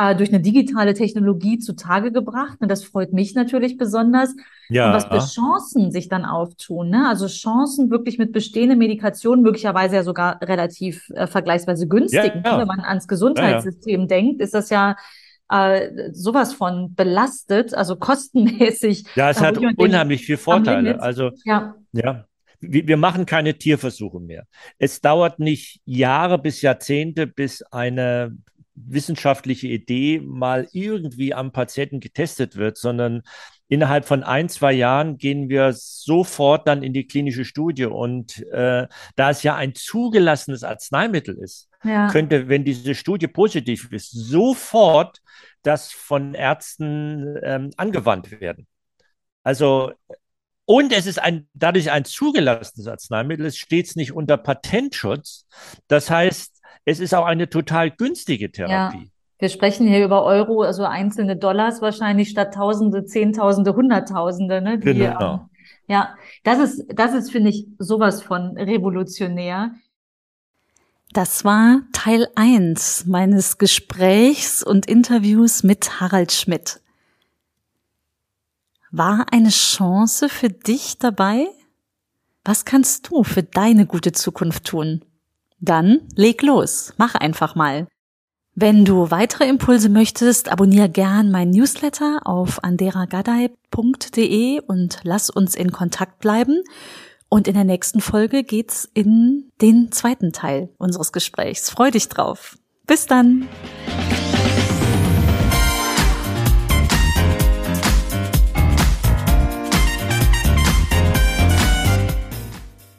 äh, 0.00 0.16
durch 0.16 0.30
eine 0.30 0.40
digitale 0.40 0.94
Technologie 0.94 1.58
zutage 1.58 2.10
gebracht. 2.10 2.56
Und 2.60 2.70
das 2.70 2.84
freut 2.84 3.12
mich 3.12 3.34
natürlich 3.34 3.76
besonders. 3.76 4.30
Und 4.30 4.76
was 4.76 5.04
für 5.04 5.16
Ja, 5.16 5.26
Chancen 5.26 5.90
sich 5.90 6.08
dann 6.08 6.24
auftun, 6.24 6.88
ne? 6.88 7.06
Also 7.08 7.26
Chancen 7.26 7.90
wirklich 7.90 8.16
mit 8.16 8.32
bestehenden 8.32 8.78
Medikationen, 8.78 9.42
möglicherweise 9.42 9.96
ja 9.96 10.02
sogar 10.02 10.40
relativ 10.40 11.10
äh, 11.10 11.26
vergleichsweise 11.26 11.86
günstig. 11.86 12.32
Wenn 12.34 12.44
ja, 12.44 12.64
man 12.64 12.80
ans 12.80 13.04
ja, 13.04 13.06
ja. 13.06 13.08
Gesundheitssystem 13.08 14.08
denkt, 14.08 14.40
ist 14.40 14.54
das 14.54 14.70
ja 14.70 14.96
äh, 15.50 15.90
sowas 16.12 16.54
von 16.54 16.94
belastet, 16.94 17.74
also 17.74 17.96
kostenmäßig, 17.96 19.04
Ja, 19.16 19.30
es 19.30 19.40
hat 19.40 19.58
unheimlich 19.76 20.24
viele 20.24 20.38
am 20.38 20.44
Vorteile. 20.44 21.02
Also, 21.02 21.30
Ja. 21.44 21.74
ja, 21.92 22.24
wir 22.60 22.96
machen 22.96 23.26
keine 23.26 23.54
Tierversuche 23.54 24.20
mehr. 24.20 24.44
Es 24.78 25.00
dauert 25.00 25.40
nicht 25.40 25.80
Jahre 25.84 26.38
bis 26.38 26.62
Jahrzehnte, 26.62 27.26
bis 27.26 27.62
eine 27.70 28.36
wissenschaftliche 28.74 29.68
Idee 29.68 30.20
mal 30.20 30.68
irgendwie 30.72 31.34
am 31.34 31.52
Patienten 31.52 32.00
getestet 32.00 32.56
wird, 32.56 32.78
sondern 32.78 33.22
innerhalb 33.68 34.04
von 34.04 34.22
ein, 34.22 34.48
zwei 34.48 34.72
Jahren 34.72 35.16
gehen 35.16 35.48
wir 35.48 35.72
sofort 35.72 36.66
dann 36.66 36.82
in 36.82 36.92
die 36.92 37.06
klinische 37.06 37.44
Studie. 37.44 37.86
Und 37.86 38.42
äh, 38.48 38.86
da 39.16 39.30
es 39.30 39.42
ja 39.42 39.54
ein 39.54 39.74
zugelassenes 39.74 40.64
Arzneimittel 40.64 41.36
ist, 41.38 41.68
ja. 41.84 42.08
könnte, 42.10 42.48
wenn 42.48 42.64
diese 42.64 42.94
Studie 42.94 43.28
positiv 43.28 43.90
ist, 43.92 44.10
sofort 44.10 45.20
das 45.62 45.92
von 45.92 46.34
Ärzten 46.34 47.38
ähm, 47.42 47.70
angewandt 47.76 48.40
werden. 48.40 48.66
Also 49.42 49.92
und 50.70 50.92
es 50.92 51.06
ist 51.06 51.18
ein, 51.18 51.48
dadurch 51.52 51.90
ein 51.90 52.04
zugelassenes 52.04 52.86
Arzneimittel, 52.86 53.44
es 53.46 53.58
steht 53.58 53.96
nicht 53.96 54.12
unter 54.12 54.36
Patentschutz. 54.36 55.44
Das 55.88 56.10
heißt, 56.10 56.59
es 56.84 57.00
ist 57.00 57.14
auch 57.14 57.26
eine 57.26 57.48
total 57.48 57.90
günstige 57.90 58.50
Therapie. 58.50 58.98
Ja. 58.98 59.10
Wir 59.38 59.48
sprechen 59.48 59.88
hier 59.88 60.04
über 60.04 60.22
Euro, 60.24 60.62
also 60.62 60.84
einzelne 60.84 61.36
Dollars 61.36 61.80
wahrscheinlich 61.80 62.28
statt 62.28 62.52
Tausende, 62.54 63.06
Zehntausende, 63.06 63.74
Hunderttausende. 63.74 64.60
Ne, 64.60 64.78
die, 64.78 64.92
genau. 64.92 65.48
Ja, 65.88 66.14
das 66.44 66.58
ist, 66.58 66.86
das 66.94 67.14
ist, 67.14 67.32
finde 67.32 67.50
ich, 67.50 67.66
sowas 67.78 68.22
von 68.22 68.56
revolutionär. 68.56 69.72
Das 71.12 71.44
war 71.44 71.80
Teil 71.92 72.28
eins 72.36 73.06
meines 73.06 73.58
Gesprächs 73.58 74.62
und 74.62 74.86
Interviews 74.86 75.62
mit 75.62 76.00
Harald 76.00 76.32
Schmidt. 76.32 76.80
War 78.92 79.26
eine 79.32 79.48
Chance 79.48 80.28
für 80.28 80.50
dich 80.50 80.98
dabei? 80.98 81.46
Was 82.44 82.64
kannst 82.64 83.08
du 83.08 83.24
für 83.24 83.42
deine 83.42 83.86
gute 83.86 84.12
Zukunft 84.12 84.66
tun? 84.66 85.04
Dann 85.60 86.00
leg 86.16 86.42
los, 86.42 86.94
mach 86.96 87.14
einfach 87.14 87.54
mal. 87.54 87.86
Wenn 88.54 88.84
du 88.84 89.10
weitere 89.10 89.48
Impulse 89.48 89.88
möchtest, 89.88 90.50
abonniere 90.50 90.88
gern 90.88 91.30
mein 91.30 91.50
Newsletter 91.50 92.20
auf 92.24 92.64
anderagadai.de 92.64 94.60
und 94.66 95.00
lass 95.02 95.30
uns 95.30 95.54
in 95.54 95.70
Kontakt 95.70 96.18
bleiben. 96.18 96.62
Und 97.28 97.46
in 97.46 97.54
der 97.54 97.64
nächsten 97.64 98.00
Folge 98.00 98.42
geht's 98.42 98.90
in 98.92 99.50
den 99.62 99.92
zweiten 99.92 100.32
Teil 100.32 100.70
unseres 100.78 101.12
Gesprächs. 101.12 101.70
Freu 101.70 101.90
dich 101.92 102.08
drauf. 102.08 102.58
Bis 102.86 103.06
dann! 103.06 103.48